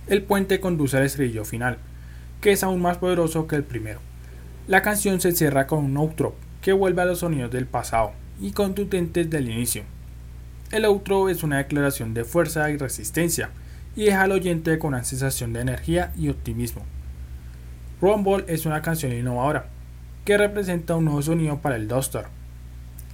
El 0.09 0.24
puente 0.24 0.59
conduce 0.59 0.97
al 0.97 1.05
estribillo 1.05 1.45
final, 1.45 1.78
que 2.41 2.51
es 2.51 2.64
aún 2.64 2.82
más 2.82 2.99
poderoso 2.99 3.47
que 3.47 3.55
el 3.55 3.62
primero. 3.62 4.01
La 4.66 4.82
canción 4.82 5.20
se 5.20 5.30
cierra 5.30 5.68
con 5.68 5.84
un 5.84 5.97
outro, 5.97 6.34
que 6.61 6.73
vuelve 6.73 7.03
a 7.03 7.07
los 7.07 7.21
sonidos 7.21 7.51
del 7.51 7.67
pasado 7.67 8.13
y 8.41 8.53
contundentes 8.53 9.29
del 9.31 9.49
inicio. 9.49 9.85
El 10.71 10.85
outro 10.85 11.29
es 11.29 11.43
una 11.43 11.59
declaración 11.59 12.15
de 12.15 12.25
fuerza 12.25 12.71
y 12.71 12.77
resistencia, 12.77 13.51
y 13.97 14.05
deja 14.05 14.23
al 14.23 14.33
oyente 14.33 14.79
con 14.79 14.95
una 14.95 15.03
sensación 15.03 15.53
de 15.53 15.61
energía 15.61 16.13
y 16.17 16.29
optimismo. 16.29 16.83
Rumble 18.01 18.45
es 18.47 18.65
una 18.65 18.83
canción 18.83 19.13
innovadora, 19.13 19.67
que 20.25 20.39
representa 20.39 20.95
un 20.95 21.07
nuevo 21.07 21.23
sonido 21.23 21.59
para 21.59 21.77
el 21.77 21.89
Duster. 21.89 22.27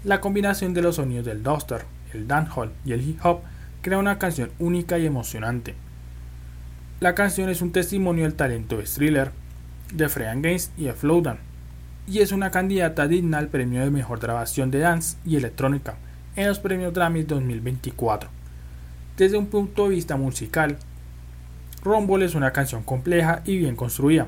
La 0.04 0.20
combinación 0.20 0.74
de 0.74 0.82
los 0.82 0.96
sonidos 0.96 1.24
del 1.24 1.42
Duster, 1.42 1.86
el 2.12 2.28
dancehall 2.28 2.72
y 2.84 2.92
el 2.92 3.08
hip 3.08 3.24
hop 3.24 3.40
crea 3.80 3.98
una 3.98 4.18
canción 4.18 4.50
única 4.58 4.98
y 4.98 5.06
emocionante. 5.06 5.74
La 7.00 7.14
canción 7.14 7.48
es 7.48 7.62
un 7.62 7.72
testimonio 7.72 8.24
del 8.24 8.34
talento 8.34 8.76
de 8.76 8.84
Thriller, 8.84 9.30
de 9.92 10.08
Freyan 10.08 10.42
Games 10.42 10.70
y 10.76 10.84
de 10.84 10.92
Flowdown, 10.92 11.38
y 12.06 12.20
es 12.20 12.32
una 12.32 12.50
candidata 12.50 13.08
digna 13.08 13.38
al 13.38 13.48
premio 13.48 13.80
de 13.80 13.90
mejor 13.90 14.20
grabación 14.20 14.70
de 14.70 14.80
dance 14.80 15.16
y 15.24 15.36
electrónica 15.36 15.96
en 16.36 16.48
los 16.48 16.58
premios 16.58 16.92
Grammy 16.92 17.22
2024. 17.22 18.28
Desde 19.16 19.38
un 19.38 19.46
punto 19.46 19.84
de 19.84 19.90
vista 19.90 20.16
musical, 20.16 20.76
Rumble 21.82 22.24
es 22.24 22.34
una 22.34 22.52
canción 22.52 22.82
compleja 22.82 23.42
y 23.44 23.58
bien 23.58 23.76
construida. 23.76 24.26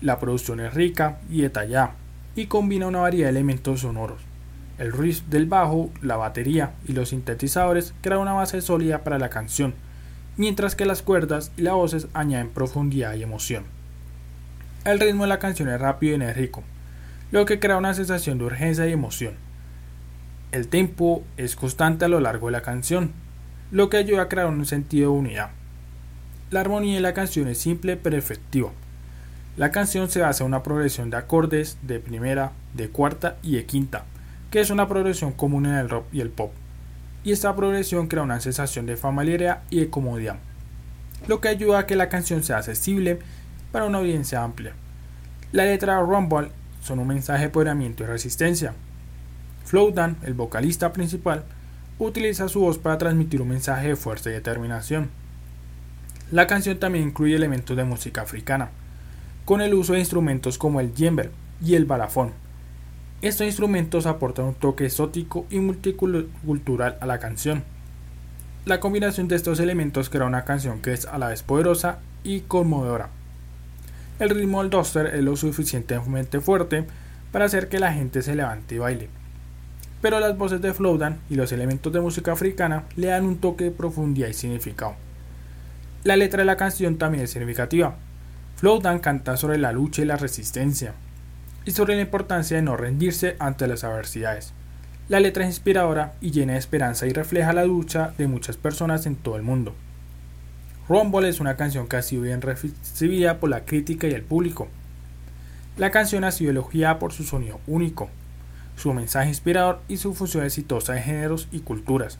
La 0.00 0.18
producción 0.18 0.60
es 0.60 0.74
rica 0.74 1.20
y 1.30 1.42
detallada 1.42 1.94
y 2.34 2.46
combina 2.46 2.86
una 2.86 3.00
variedad 3.00 3.26
de 3.26 3.30
elementos 3.30 3.80
sonoros. 3.80 4.20
El 4.78 4.92
riff 4.92 5.22
del 5.28 5.46
bajo, 5.46 5.90
la 6.00 6.16
batería 6.16 6.72
y 6.86 6.92
los 6.92 7.10
sintetizadores 7.10 7.94
crean 8.00 8.20
una 8.20 8.32
base 8.32 8.60
sólida 8.60 9.04
para 9.04 9.18
la 9.18 9.30
canción, 9.30 9.74
mientras 10.36 10.74
que 10.74 10.86
las 10.86 11.02
cuerdas 11.02 11.52
y 11.56 11.62
las 11.62 11.74
voces 11.74 12.08
añaden 12.14 12.50
profundidad 12.50 13.14
y 13.14 13.22
emoción. 13.22 13.64
El 14.84 14.98
ritmo 14.98 15.22
de 15.22 15.28
la 15.28 15.38
canción 15.38 15.68
es 15.68 15.80
rápido 15.80 16.12
y 16.12 16.14
enérgico, 16.16 16.64
lo 17.32 17.46
que 17.46 17.58
crea 17.58 17.78
una 17.78 17.94
sensación 17.94 18.36
de 18.38 18.44
urgencia 18.44 18.86
y 18.86 18.92
emoción. 18.92 19.34
El 20.52 20.68
tempo 20.68 21.24
es 21.38 21.56
constante 21.56 22.04
a 22.04 22.08
lo 22.08 22.20
largo 22.20 22.46
de 22.46 22.52
la 22.52 22.60
canción, 22.60 23.12
lo 23.70 23.88
que 23.88 23.96
ayuda 23.96 24.22
a 24.22 24.28
crear 24.28 24.46
un 24.48 24.66
sentido 24.66 25.10
de 25.10 25.18
unidad. 25.18 25.50
La 26.50 26.60
armonía 26.60 26.96
de 26.96 27.00
la 27.00 27.14
canción 27.14 27.48
es 27.48 27.56
simple 27.56 27.96
pero 27.96 28.18
efectiva. 28.18 28.70
La 29.56 29.70
canción 29.70 30.10
se 30.10 30.20
basa 30.20 30.44
en 30.44 30.48
una 30.48 30.62
progresión 30.62 31.08
de 31.08 31.16
acordes 31.16 31.78
de 31.80 32.00
primera, 32.00 32.52
de 32.74 32.90
cuarta 32.90 33.38
y 33.42 33.56
de 33.56 33.64
quinta, 33.64 34.04
que 34.50 34.60
es 34.60 34.68
una 34.68 34.86
progresión 34.86 35.32
común 35.32 35.64
en 35.64 35.74
el 35.74 35.88
rock 35.88 36.04
y 36.12 36.20
el 36.20 36.28
pop. 36.28 36.52
Y 37.24 37.32
esta 37.32 37.56
progresión 37.56 38.08
crea 38.08 38.24
una 38.24 38.40
sensación 38.40 38.84
de 38.84 38.98
familiaridad 38.98 39.62
y 39.70 39.80
de 39.80 39.88
comodidad, 39.88 40.36
lo 41.26 41.40
que 41.40 41.48
ayuda 41.48 41.78
a 41.78 41.86
que 41.86 41.96
la 41.96 42.10
canción 42.10 42.42
sea 42.42 42.58
accesible 42.58 43.20
para 43.70 43.86
una 43.86 43.98
audiencia 43.98 44.42
amplia. 44.42 44.74
La 45.52 45.64
letra 45.64 45.98
Rumble 46.00 46.50
son 46.82 46.98
un 46.98 47.06
mensaje 47.06 47.40
de 47.40 47.46
empoderamiento 47.46 48.02
y 48.02 48.06
resistencia. 48.06 48.74
Flowdan, 49.64 50.16
el 50.22 50.34
vocalista 50.34 50.92
principal, 50.92 51.44
utiliza 51.98 52.48
su 52.48 52.60
voz 52.60 52.78
para 52.78 52.98
transmitir 52.98 53.40
un 53.40 53.48
mensaje 53.48 53.88
de 53.88 53.96
fuerza 53.96 54.30
y 54.30 54.34
determinación. 54.34 55.10
La 56.30 56.46
canción 56.46 56.78
también 56.78 57.08
incluye 57.08 57.36
elementos 57.36 57.76
de 57.76 57.84
música 57.84 58.22
africana, 58.22 58.70
con 59.44 59.60
el 59.60 59.74
uso 59.74 59.92
de 59.92 60.00
instrumentos 60.00 60.58
como 60.58 60.80
el 60.80 60.94
djembe 60.94 61.30
y 61.64 61.74
el 61.74 61.84
balafón. 61.84 62.32
Estos 63.22 63.46
instrumentos 63.46 64.06
aportan 64.06 64.46
un 64.46 64.54
toque 64.54 64.86
exótico 64.86 65.46
y 65.48 65.60
multicultural 65.60 66.98
a 67.00 67.06
la 67.06 67.20
canción. 67.20 67.62
La 68.64 68.80
combinación 68.80 69.28
de 69.28 69.36
estos 69.36 69.60
elementos 69.60 70.10
crea 70.10 70.26
una 70.26 70.44
canción 70.44 70.80
que 70.80 70.92
es 70.92 71.06
a 71.06 71.18
la 71.18 71.28
vez 71.28 71.42
poderosa 71.42 71.98
y 72.24 72.40
conmovedora. 72.40 73.10
El 74.18 74.30
ritmo 74.30 74.60
del 74.60 74.70
duster 74.70 75.06
es 75.06 75.22
lo 75.22 75.36
suficientemente 75.36 76.40
fuerte 76.40 76.84
para 77.30 77.46
hacer 77.46 77.68
que 77.68 77.80
la 77.80 77.92
gente 77.92 78.22
se 78.22 78.34
levante 78.34 78.74
y 78.74 78.78
baile 78.78 79.08
pero 80.02 80.18
las 80.18 80.36
voces 80.36 80.60
de 80.60 80.74
Flowdan 80.74 81.20
y 81.30 81.36
los 81.36 81.52
elementos 81.52 81.92
de 81.92 82.00
música 82.00 82.32
africana 82.32 82.84
le 82.96 83.06
dan 83.06 83.24
un 83.24 83.38
toque 83.38 83.64
de 83.64 83.70
profundidad 83.70 84.28
y 84.28 84.34
significado. 84.34 84.96
La 86.02 86.16
letra 86.16 86.40
de 86.40 86.44
la 86.44 86.56
canción 86.56 86.98
también 86.98 87.24
es 87.24 87.30
significativa. 87.30 87.94
Flowdan 88.56 88.98
canta 88.98 89.36
sobre 89.36 89.58
la 89.58 89.70
lucha 89.70 90.02
y 90.02 90.04
la 90.04 90.16
resistencia, 90.16 90.94
y 91.64 91.70
sobre 91.70 91.94
la 91.94 92.02
importancia 92.02 92.56
de 92.56 92.64
no 92.64 92.76
rendirse 92.76 93.36
ante 93.38 93.68
las 93.68 93.84
adversidades. 93.84 94.52
La 95.08 95.20
letra 95.20 95.44
es 95.44 95.50
inspiradora 95.50 96.14
y 96.20 96.32
llena 96.32 96.54
de 96.54 96.58
esperanza 96.58 97.06
y 97.06 97.12
refleja 97.12 97.52
la 97.52 97.64
lucha 97.64 98.12
de 98.18 98.26
muchas 98.26 98.56
personas 98.56 99.06
en 99.06 99.14
todo 99.14 99.36
el 99.36 99.42
mundo. 99.42 99.72
Rumble 100.88 101.28
es 101.28 101.40
una 101.40 101.56
canción 101.56 101.86
que 101.86 101.96
ha 101.96 102.02
sido 102.02 102.22
bien 102.22 102.42
recibida 102.42 103.38
por 103.38 103.50
la 103.50 103.64
crítica 103.64 104.08
y 104.08 104.12
el 104.12 104.22
público. 104.22 104.68
La 105.76 105.90
canción 105.90 106.24
ha 106.24 106.32
sido 106.32 106.50
elogiada 106.50 106.98
por 106.98 107.12
su 107.12 107.24
sonido 107.24 107.60
único, 107.66 108.10
su 108.76 108.92
mensaje 108.92 109.28
inspirador 109.28 109.80
y 109.88 109.96
su 109.98 110.12
función 110.12 110.44
exitosa 110.44 110.94
de 110.94 111.02
géneros 111.02 111.48
y 111.52 111.60
culturas. 111.60 112.18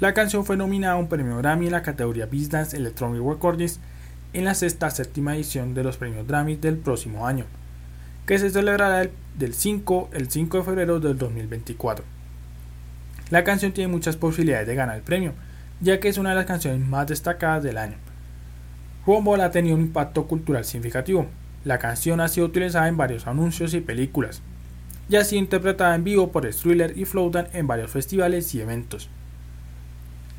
La 0.00 0.12
canción 0.14 0.44
fue 0.44 0.56
nominada 0.56 0.94
a 0.94 0.98
un 0.98 1.08
premio 1.08 1.36
Grammy 1.38 1.66
en 1.66 1.72
la 1.72 1.82
categoría 1.82 2.28
Dance 2.28 2.76
Electronic 2.76 3.22
Recordings 3.24 3.78
en 4.32 4.44
la 4.44 4.54
sexta 4.54 4.90
séptima 4.90 5.36
edición 5.36 5.74
de 5.74 5.84
los 5.84 5.96
premios 5.96 6.26
Grammy 6.26 6.56
del 6.56 6.78
próximo 6.78 7.26
año, 7.26 7.44
que 8.26 8.38
se 8.38 8.50
celebrará 8.50 9.08
del 9.38 9.54
5, 9.54 10.10
el 10.12 10.28
5 10.30 10.58
de 10.58 10.64
febrero 10.64 10.98
del 10.98 11.16
2024. 11.16 12.04
La 13.30 13.44
canción 13.44 13.72
tiene 13.72 13.92
muchas 13.92 14.16
posibilidades 14.16 14.66
de 14.66 14.74
ganar 14.74 14.96
el 14.96 15.02
premio, 15.02 15.34
ya 15.82 16.00
que 16.00 16.08
es 16.08 16.16
una 16.16 16.30
de 16.30 16.36
las 16.36 16.46
canciones 16.46 16.80
más 16.80 17.08
destacadas 17.08 17.62
del 17.62 17.76
año. 17.76 17.96
Rumble 19.04 19.42
ha 19.42 19.50
tenido 19.50 19.76
un 19.76 19.82
impacto 19.82 20.26
cultural 20.26 20.64
significativo. 20.64 21.26
La 21.64 21.78
canción 21.78 22.20
ha 22.20 22.28
sido 22.28 22.46
utilizada 22.46 22.88
en 22.88 22.96
varios 22.96 23.26
anuncios 23.26 23.74
y 23.74 23.80
películas, 23.80 24.40
y 25.08 25.16
ha 25.16 25.24
sido 25.24 25.42
interpretada 25.42 25.94
en 25.94 26.04
vivo 26.04 26.32
por 26.32 26.48
Thriller 26.48 26.96
y 26.96 27.04
Flowdan 27.04 27.48
en 27.52 27.66
varios 27.66 27.90
festivales 27.90 28.54
y 28.54 28.60
eventos. 28.60 29.10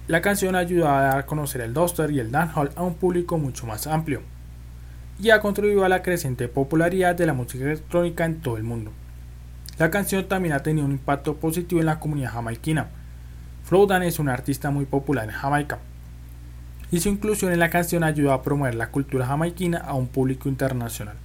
La 0.08 0.22
canción 0.22 0.56
ayuda 0.56 0.98
a 0.98 1.02
dar 1.02 1.18
a 1.20 1.26
conocer 1.26 1.62
el 1.62 1.74
Duster 1.74 2.10
y 2.12 2.20
el 2.20 2.32
dancehall 2.32 2.72
a 2.76 2.84
un 2.84 2.96
público 2.96 3.38
mucho 3.38 3.66
más 3.66 3.88
amplio 3.88 4.22
y 5.20 5.30
ha 5.30 5.40
contribuido 5.40 5.86
a 5.86 5.90
la 5.90 6.02
creciente 6.02 6.48
popularidad 6.48 7.16
de 7.16 7.26
la 7.26 7.34
música 7.34 7.64
electrónica 7.64 8.26
en 8.26 8.42
todo 8.42 8.58
el 8.58 8.64
mundo. 8.64 8.92
La 9.78 9.92
canción 9.92 10.28
también 10.28 10.54
ha 10.54 10.64
tenido 10.64 10.86
un 10.86 10.92
impacto 10.92 11.36
positivo 11.36 11.80
en 11.80 11.88
la 11.88 12.00
comunidad 12.00 12.34
jamaiquina. 12.34 12.90
Flowdan 13.64 14.04
es 14.04 14.20
un 14.20 14.28
artista 14.28 14.72
muy 14.72 14.86
popular 14.86 15.26
en 15.26 15.32
Jamaica 15.32 15.80
y 16.92 17.00
su 17.00 17.10
inclusión 17.10 17.52
en 17.52 17.60
la 17.60 17.70
canción 17.70 18.04
ayuda 18.04 18.34
a 18.34 18.42
promover 18.44 18.76
la 18.76 18.92
cultura 18.92 19.26
jamaiquina 19.26 19.80
a 19.80 19.94
un 19.94 20.08
público 20.08 20.50
internacional. 20.50 21.16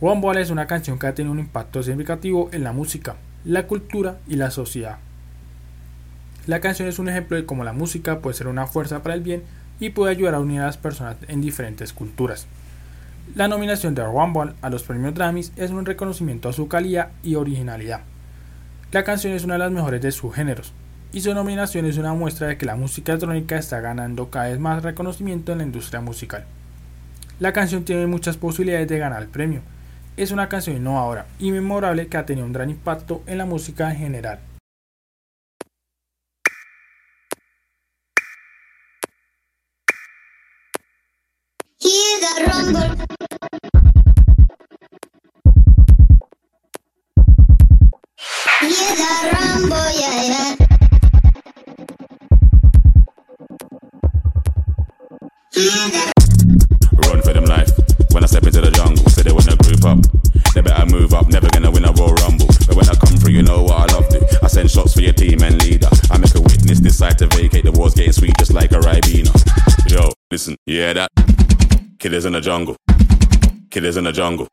One 0.00 0.40
es 0.40 0.50
una 0.50 0.66
canción 0.66 0.98
que 0.98 1.08
ha 1.08 1.14
tenido 1.14 1.32
un 1.32 1.40
impacto 1.40 1.82
significativo 1.82 2.48
en 2.52 2.62
la 2.62 2.72
música, 2.72 3.16
la 3.44 3.66
cultura 3.66 4.18
y 4.28 4.36
la 4.36 4.50
sociedad. 4.50 4.98
La 6.46 6.60
canción 6.60 6.86
es 6.86 6.98
un 6.98 7.08
ejemplo 7.08 7.36
de 7.36 7.46
cómo 7.46 7.64
la 7.64 7.72
música 7.72 8.20
puede 8.20 8.36
ser 8.36 8.46
una 8.46 8.66
fuerza 8.66 9.02
para 9.02 9.14
el 9.14 9.22
bien 9.22 9.42
y 9.80 9.90
puede 9.90 10.12
ayudar 10.12 10.34
a 10.34 10.40
unir 10.40 10.60
a 10.60 10.66
las 10.66 10.76
personas 10.76 11.16
en 11.26 11.40
diferentes 11.40 11.92
culturas. 11.92 12.46
La 13.34 13.48
nominación 13.48 13.94
de 13.94 14.02
One 14.02 14.52
a 14.62 14.70
los 14.70 14.82
premios 14.82 15.14
Grammys 15.14 15.52
es 15.56 15.70
un 15.70 15.84
reconocimiento 15.86 16.48
a 16.48 16.52
su 16.52 16.68
calidad 16.68 17.10
y 17.22 17.34
originalidad. 17.34 18.02
La 18.92 19.02
canción 19.02 19.32
es 19.32 19.44
una 19.44 19.54
de 19.54 19.60
las 19.60 19.72
mejores 19.72 20.00
de 20.00 20.12
sus 20.12 20.34
géneros, 20.34 20.72
y 21.12 21.20
su 21.20 21.34
nominación 21.34 21.86
es 21.86 21.96
una 21.96 22.14
muestra 22.14 22.48
de 22.48 22.58
que 22.58 22.66
la 22.66 22.76
música 22.76 23.12
electrónica 23.12 23.56
está 23.56 23.80
ganando 23.80 24.30
cada 24.30 24.48
vez 24.48 24.58
más 24.58 24.82
reconocimiento 24.82 25.52
en 25.52 25.58
la 25.58 25.64
industria 25.64 26.00
musical. 26.00 26.44
La 27.40 27.52
canción 27.52 27.84
tiene 27.84 28.06
muchas 28.06 28.36
posibilidades 28.36 28.88
de 28.88 28.98
ganar 28.98 29.22
el 29.22 29.28
premio, 29.28 29.62
es 30.16 30.32
una 30.32 30.48
canción 30.48 30.76
innovadora 30.76 31.26
y 31.38 31.52
memorable 31.52 32.08
que 32.08 32.16
ha 32.16 32.26
tenido 32.26 32.46
un 32.46 32.52
gran 32.52 32.70
impacto 32.70 33.22
en 33.26 33.38
la 33.38 33.46
música 33.46 33.90
en 33.90 33.98
general. 33.98 34.40
Run 55.58 57.20
for 57.20 57.32
them 57.34 57.44
life. 57.44 57.70
When 58.12 58.22
I 58.22 58.26
step 58.26 58.46
into 58.46 58.60
the 58.60 58.70
jungle, 58.70 59.02
say 59.10 59.22
they 59.22 59.32
wanna 59.32 59.56
group 59.58 59.82
up. 59.84 59.98
They 60.54 60.60
better 60.62 60.86
move 60.86 61.12
up, 61.14 61.26
never 61.26 61.48
gonna 61.50 61.70
win 61.70 61.84
a 61.84 61.90
Royal 61.98 62.14
Rumble. 62.22 62.46
But 62.66 62.76
when 62.76 62.88
I 62.88 62.94
come 62.94 63.18
through, 63.18 63.32
you 63.32 63.42
know 63.42 63.64
what 63.64 63.90
I 63.90 63.94
love 63.94 64.08
to. 64.10 64.38
I 64.40 64.46
send 64.46 64.70
shots 64.70 64.94
for 64.94 65.00
your 65.00 65.12
team 65.12 65.42
and 65.42 65.60
leader. 65.62 65.88
I 66.12 66.18
make 66.18 66.32
a 66.36 66.40
witness 66.40 66.78
decide 66.78 67.18
to 67.18 67.26
vacate. 67.26 67.64
The 67.64 67.72
war's 67.72 67.94
getting 67.94 68.12
sweet 68.12 68.38
just 68.38 68.54
like 68.54 68.70
a 68.70 68.78
Ribena. 68.78 69.34
Yo, 69.90 70.12
listen, 70.30 70.54
yeah 70.64 70.92
that? 70.92 71.10
Killers 71.98 72.24
in 72.24 72.34
the 72.34 72.40
jungle. 72.40 72.76
Killers 73.70 73.96
in 73.96 74.04
the 74.04 74.12
jungle. 74.12 74.46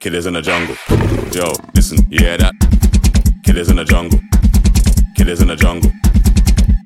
Killers 0.00 0.24
in 0.24 0.32
the 0.32 0.40
jungle. 0.40 0.76
Yo, 1.36 1.52
listen, 1.74 1.98
yeah 2.08 2.38
that? 2.38 2.54
Killers 3.44 3.68
in 3.68 3.76
the 3.76 3.84
jungle. 3.84 4.18
Killers 5.14 5.42
in 5.42 5.48
the 5.48 5.56
jungle. 5.56 5.92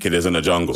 Killers 0.01 0.26
in 0.26 0.33
the 0.33 0.41
jungle. 0.41 0.74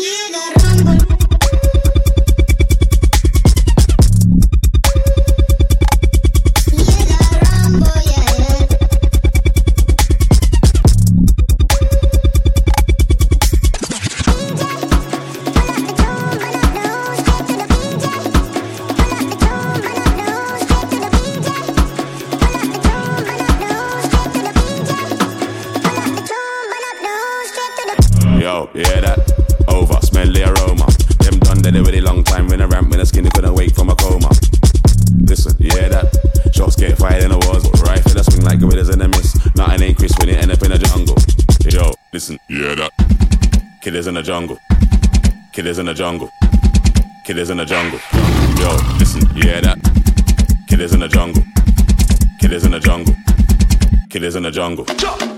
Killers 45.65 45.79
in 45.79 45.87
the 45.87 45.95
jungle. 45.95 46.31
Killers 47.25 47.49
in 47.49 47.57
the 47.57 47.65
jungle. 47.65 47.99
Yo, 48.59 48.77
listen, 48.99 49.23
you 49.35 49.45
hear 49.45 49.63
that? 49.63 49.79
Killers 50.69 50.93
in 50.93 51.01
the 51.01 51.09
jungle. 51.09 51.43
Killers 52.39 52.67
in 52.67 52.73
the 52.73 52.81
jungle. 52.81 53.15
Killers 54.11 54.37
in 54.37 54.43
the 54.43 54.51
jungle. 54.51 55.34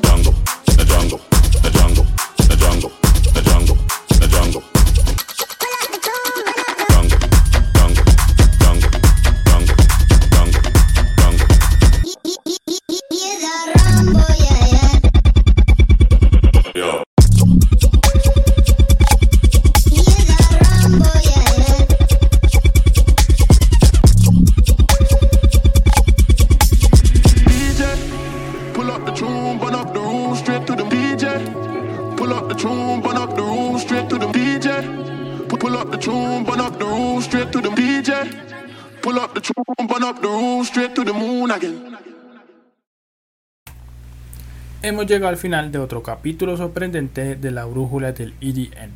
Hemos 44.86 45.06
llegado 45.06 45.30
al 45.30 45.36
final 45.36 45.72
de 45.72 45.80
otro 45.80 46.04
capítulo 46.04 46.56
sorprendente 46.56 47.34
de 47.34 47.50
la 47.50 47.64
brújula 47.64 48.12
del 48.12 48.34
EDN. 48.40 48.92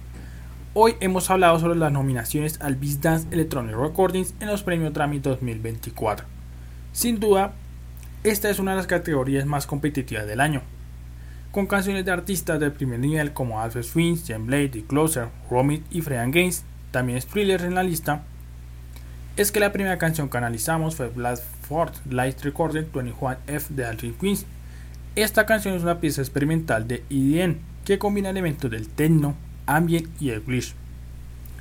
Hoy 0.73 0.95
hemos 1.01 1.29
hablado 1.31 1.59
sobre 1.59 1.81
las 1.81 1.91
nominaciones 1.91 2.61
al 2.61 2.77
Beast 2.77 3.03
Dance 3.03 3.27
Electronic 3.33 3.75
Recordings 3.75 4.33
en 4.39 4.47
los 4.47 4.63
premios 4.63 4.93
Grammy 4.93 5.19
2024. 5.19 6.27
Sin 6.93 7.19
duda, 7.19 7.55
esta 8.23 8.51
es 8.51 8.61
una 8.61 8.71
de 8.71 8.77
las 8.77 8.87
categorías 8.87 9.47
más 9.47 9.67
competitivas 9.67 10.29
del 10.29 10.41
año, 10.41 10.63
con 11.51 11.67
canciones 11.67 12.05
de 12.05 12.13
artistas 12.13 12.61
del 12.61 12.71
primer 12.71 13.01
nivel 13.01 13.33
como 13.33 13.61
Alfred 13.61 13.83
Swings, 13.83 14.25
Jen 14.29 14.47
Blade, 14.47 14.69
The 14.69 14.85
Closer, 14.85 15.27
Romit 15.51 15.83
y 15.91 16.03
Freyan 16.03 16.31
Gaines, 16.31 16.63
también 16.93 17.19
thrillers 17.19 17.65
en 17.65 17.75
la 17.75 17.83
lista. 17.83 18.23
Es 19.37 19.51
que 19.51 19.59
la 19.59 19.73
primera 19.73 19.99
canción 19.99 20.29
que 20.29 20.39
analizamos 20.39 20.95
fue 20.95 21.09
Blast 21.09 21.43
Ford 21.63 21.95
Light 22.09 22.41
Recording 22.43 22.85
21F 22.93 23.71
de 23.71 23.87
Alfred 23.87 24.15
Queens. 24.21 24.47
Esta 25.17 25.45
canción 25.45 25.75
es 25.75 25.83
una 25.83 25.99
pieza 25.99 26.23
experimental 26.23 26.87
de 26.87 27.03
EDM 27.11 27.57
que 27.85 27.99
combina 27.99 28.31
elementos 28.31 28.71
del 28.71 28.89
techno, 28.89 29.35
ambient 29.67 30.09
y 30.23 30.31
el 30.31 30.41
glitch. 30.41 30.75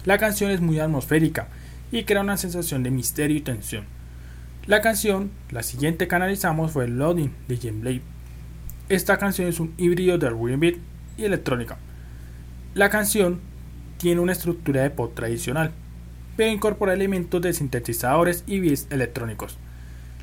La 0.06 0.20
canción 0.20 0.52
es 0.52 0.62
muy 0.62 0.80
atmosférica 0.80 1.48
y 1.92 2.04
crea 2.04 2.22
una 2.22 2.38
sensación 2.38 2.84
de 2.84 2.92
misterio 2.92 3.36
y 3.36 3.42
tensión. 3.42 3.86
La 4.68 4.82
canción, 4.82 5.32
la 5.50 5.64
siguiente 5.64 6.08
que 6.08 6.14
analizamos 6.14 6.72
fue 6.72 6.88
Loading 6.88 7.34
de 7.48 7.58
Jen 7.58 7.82
Blade. 7.82 8.04
Esta 8.88 9.18
canción 9.18 9.48
es 9.48 9.60
un 9.60 9.74
híbrido 9.78 10.20
de 10.20 10.30
rhythm 10.30 10.60
beat 10.60 10.76
y 11.18 11.26
electrónica. 11.26 11.80
La 12.76 12.92
canción 12.92 13.40
tiene 13.98 14.22
una 14.22 14.34
estructura 14.34 14.84
de 14.84 14.92
pop 14.92 15.16
tradicional, 15.16 15.72
pero 16.38 16.52
incorpora 16.52 16.94
elementos 16.94 17.42
de 17.42 17.54
sintetizadores 17.54 18.44
y 18.46 18.60
beats 18.60 18.86
electrónicos. 18.92 19.58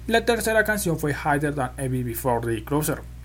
La 0.06 0.24
tercera 0.24 0.62
canción 0.62 0.96
fue 1.00 1.10
Higher 1.10 1.56
Than 1.56 1.72
Ever 1.76 2.04
Before 2.04 2.46
the 2.46 2.62
Closer. 2.62 3.15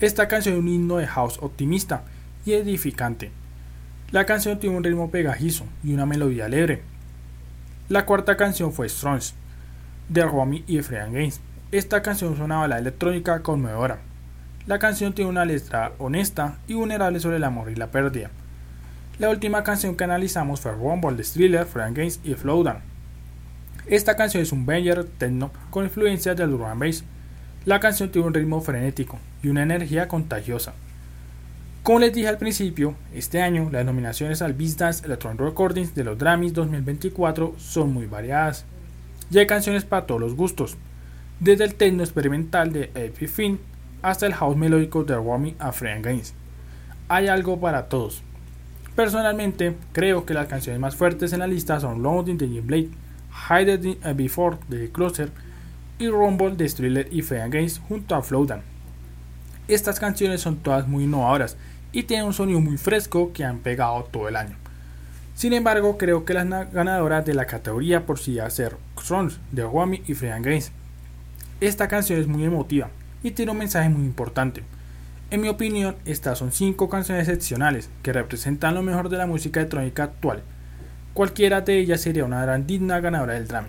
Esta 0.00 0.28
canción 0.28 0.54
es 0.54 0.60
un 0.60 0.68
himno 0.68 0.96
de 0.96 1.06
house 1.06 1.38
optimista 1.40 2.02
y 2.44 2.52
edificante. 2.52 3.30
La 4.10 4.26
canción 4.26 4.58
tiene 4.58 4.76
un 4.76 4.84
ritmo 4.84 5.10
pegajizo 5.10 5.64
y 5.82 5.94
una 5.94 6.06
melodía 6.06 6.46
alegre. 6.46 6.82
La 7.88 8.04
cuarta 8.04 8.36
canción 8.36 8.72
fue 8.72 8.88
Strongs 8.88 9.34
de 10.08 10.24
Romy 10.24 10.64
y 10.66 10.80
Freyan 10.82 11.12
Gaines. 11.12 11.40
Esta 11.70 12.02
canción 12.02 12.34
es 12.34 12.40
una 12.40 12.58
balada 12.58 12.80
electrónica 12.80 13.42
conmovedora. 13.42 14.00
La 14.66 14.78
canción 14.78 15.12
tiene 15.12 15.30
una 15.30 15.44
letra 15.44 15.92
honesta 15.98 16.58
y 16.68 16.74
vulnerable 16.74 17.18
sobre 17.18 17.36
el 17.36 17.44
amor 17.44 17.70
y 17.70 17.74
la 17.74 17.90
pérdida. 17.90 18.30
La 19.18 19.30
última 19.30 19.62
canción 19.62 19.96
que 19.96 20.04
analizamos 20.04 20.60
fue 20.60 20.72
Rumble 20.72 21.16
de 21.16 21.24
Thriller, 21.24 21.66
Freyan 21.66 21.94
Gaines 21.94 22.20
y 22.24 22.34
Flowdown. 22.34 22.78
Esta 23.86 24.16
canción 24.16 24.42
es 24.42 24.52
un 24.52 24.64
banger 24.64 25.04
techno 25.04 25.50
con 25.70 25.84
influencias 25.84 26.36
del 26.36 26.50
drum 26.50 26.78
bass. 26.78 27.04
La 27.64 27.78
canción 27.78 28.10
tiene 28.10 28.26
un 28.26 28.34
ritmo 28.34 28.60
frenético 28.60 29.20
y 29.40 29.48
una 29.48 29.62
energía 29.62 30.08
contagiosa. 30.08 30.74
Como 31.84 32.00
les 32.00 32.12
dije 32.12 32.26
al 32.26 32.38
principio, 32.38 32.96
este 33.14 33.40
año 33.40 33.68
las 33.70 33.84
nominaciones 33.84 34.42
al 34.42 34.56
Dance 34.58 35.04
Electronic 35.04 35.40
Recordings 35.40 35.94
de 35.94 36.02
los 36.02 36.18
Grammys 36.18 36.54
2024 36.54 37.54
son 37.58 37.92
muy 37.92 38.06
variadas. 38.06 38.64
Y 39.30 39.38
hay 39.38 39.46
canciones 39.46 39.84
para 39.84 40.06
todos 40.06 40.20
los 40.20 40.34
gustos, 40.34 40.76
desde 41.38 41.62
el 41.62 41.76
techno 41.76 42.02
experimental 42.02 42.72
de 42.72 42.90
Epic 42.96 43.28
Finn 43.28 43.60
hasta 44.02 44.26
el 44.26 44.34
house 44.34 44.56
melódico 44.56 45.04
de 45.04 45.14
Romy 45.14 45.54
a 45.60 45.70
Gaines. 45.70 46.34
Hay 47.06 47.28
algo 47.28 47.60
para 47.60 47.88
todos. 47.88 48.22
Personalmente, 48.96 49.76
creo 49.92 50.26
que 50.26 50.34
las 50.34 50.48
canciones 50.48 50.80
más 50.80 50.96
fuertes 50.96 51.32
en 51.32 51.38
la 51.38 51.46
lista 51.46 51.78
son 51.78 52.02
Loading 52.02 52.38
de 52.38 52.48
Jim 52.48 52.66
Blade, 52.66 52.90
Hide 53.48 53.74
It 53.74 54.16
Before 54.16 54.56
de 54.68 54.90
Closer 54.90 55.30
y 56.02 56.08
Rumble 56.10 56.56
de 56.56 56.68
Thriller 56.68 57.08
y 57.10 57.22
Freyan 57.22 57.50
Gaines 57.50 57.78
junto 57.88 58.14
a 58.14 58.22
Flowdown. 58.22 58.62
Estas 59.68 60.00
canciones 60.00 60.40
son 60.40 60.56
todas 60.56 60.86
muy 60.88 61.04
innovadoras 61.04 61.56
y 61.92 62.02
tienen 62.04 62.26
un 62.26 62.32
sonido 62.34 62.60
muy 62.60 62.76
fresco 62.78 63.32
que 63.32 63.44
han 63.44 63.58
pegado 63.58 64.02
todo 64.04 64.28
el 64.28 64.36
año. 64.36 64.56
Sin 65.34 65.52
embargo, 65.52 65.96
creo 65.98 66.24
que 66.24 66.34
las 66.34 66.46
na- 66.46 66.64
ganadoras 66.64 67.24
de 67.24 67.34
la 67.34 67.46
categoría 67.46 68.04
por 68.04 68.18
sí 68.18 68.38
a 68.38 68.50
ser 68.50 68.76
Strong 69.00 69.32
de 69.50 69.64
Wami 69.64 70.02
y 70.06 70.14
Freyan 70.14 70.42
Gaines. 70.42 70.72
Esta 71.60 71.88
canción 71.88 72.20
es 72.20 72.26
muy 72.26 72.44
emotiva 72.44 72.90
y 73.22 73.30
tiene 73.30 73.52
un 73.52 73.58
mensaje 73.58 73.88
muy 73.88 74.04
importante. 74.04 74.62
En 75.30 75.40
mi 75.40 75.48
opinión, 75.48 75.96
estas 76.04 76.38
son 76.38 76.52
5 76.52 76.90
canciones 76.90 77.26
excepcionales 77.28 77.88
que 78.02 78.12
representan 78.12 78.74
lo 78.74 78.82
mejor 78.82 79.08
de 79.08 79.16
la 79.16 79.26
música 79.26 79.60
electrónica 79.60 80.02
actual. 80.04 80.42
Cualquiera 81.14 81.60
de 81.62 81.78
ellas 81.78 82.00
sería 82.02 82.24
una 82.24 82.42
gran 82.42 82.66
digna 82.66 83.00
ganadora 83.00 83.34
del 83.34 83.46
Grammy. 83.46 83.68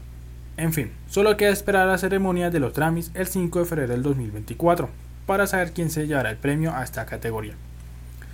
En 0.56 0.72
fin, 0.72 0.92
solo 1.10 1.36
queda 1.36 1.50
esperar 1.50 1.88
la 1.88 1.98
ceremonia 1.98 2.52
de 2.52 2.60
los 2.60 2.74
Grammys 2.74 3.12
el 3.16 3.26
5 3.26 3.60
de 3.60 3.66
febrero 3.66 3.94
del 3.94 4.04
2024 4.04 4.90
para 5.26 5.48
saber 5.48 5.72
quién 5.72 5.90
se 5.90 6.06
llevará 6.06 6.30
el 6.30 6.38
premio 6.38 6.76
a 6.76 6.84
esta 6.84 7.06
categoría. 7.06 7.56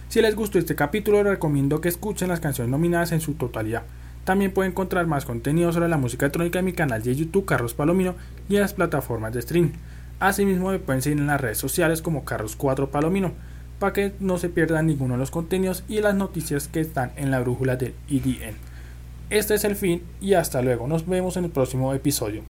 Si 0.09 0.21
les 0.21 0.35
gustó 0.35 0.59
este 0.59 0.75
capítulo, 0.75 1.23
les 1.23 1.33
recomiendo 1.33 1.79
que 1.79 1.87
escuchen 1.87 2.27
las 2.27 2.39
canciones 2.39 2.71
nominadas 2.71 3.13
en 3.13 3.21
su 3.21 3.35
totalidad. 3.35 3.83
También 4.25 4.51
pueden 4.51 4.71
encontrar 4.71 5.07
más 5.07 5.23
contenido 5.23 5.71
sobre 5.71 5.87
la 5.87 5.97
música 5.97 6.25
electrónica 6.25 6.59
en 6.59 6.65
mi 6.65 6.73
canal 6.73 7.01
de 7.01 7.15
YouTube 7.15 7.45
Carlos 7.45 7.73
Palomino 7.73 8.15
y 8.49 8.55
en 8.55 8.61
las 8.61 8.73
plataformas 8.73 9.33
de 9.33 9.39
streaming. 9.39 9.71
Asimismo, 10.19 10.71
me 10.71 10.79
pueden 10.79 11.01
seguir 11.01 11.19
en 11.19 11.27
las 11.27 11.39
redes 11.39 11.57
sociales 11.57 12.01
como 12.01 12.25
Carlos4 12.25 12.89
Palomino 12.89 13.31
para 13.79 13.93
que 13.93 14.13
no 14.19 14.37
se 14.37 14.49
pierdan 14.49 14.87
ninguno 14.87 15.13
de 15.13 15.19
los 15.19 15.31
contenidos 15.31 15.85
y 15.87 16.01
las 16.01 16.15
noticias 16.15 16.67
que 16.67 16.81
están 16.81 17.11
en 17.15 17.31
la 17.31 17.39
brújula 17.39 17.77
del 17.77 17.93
EDN. 18.09 18.68
Este 19.29 19.53
es 19.53 19.63
el 19.63 19.75
fin 19.75 20.01
y 20.19 20.33
hasta 20.33 20.61
luego. 20.63 20.87
Nos 20.87 21.07
vemos 21.07 21.37
en 21.37 21.45
el 21.45 21.51
próximo 21.51 21.93
episodio. 21.93 22.48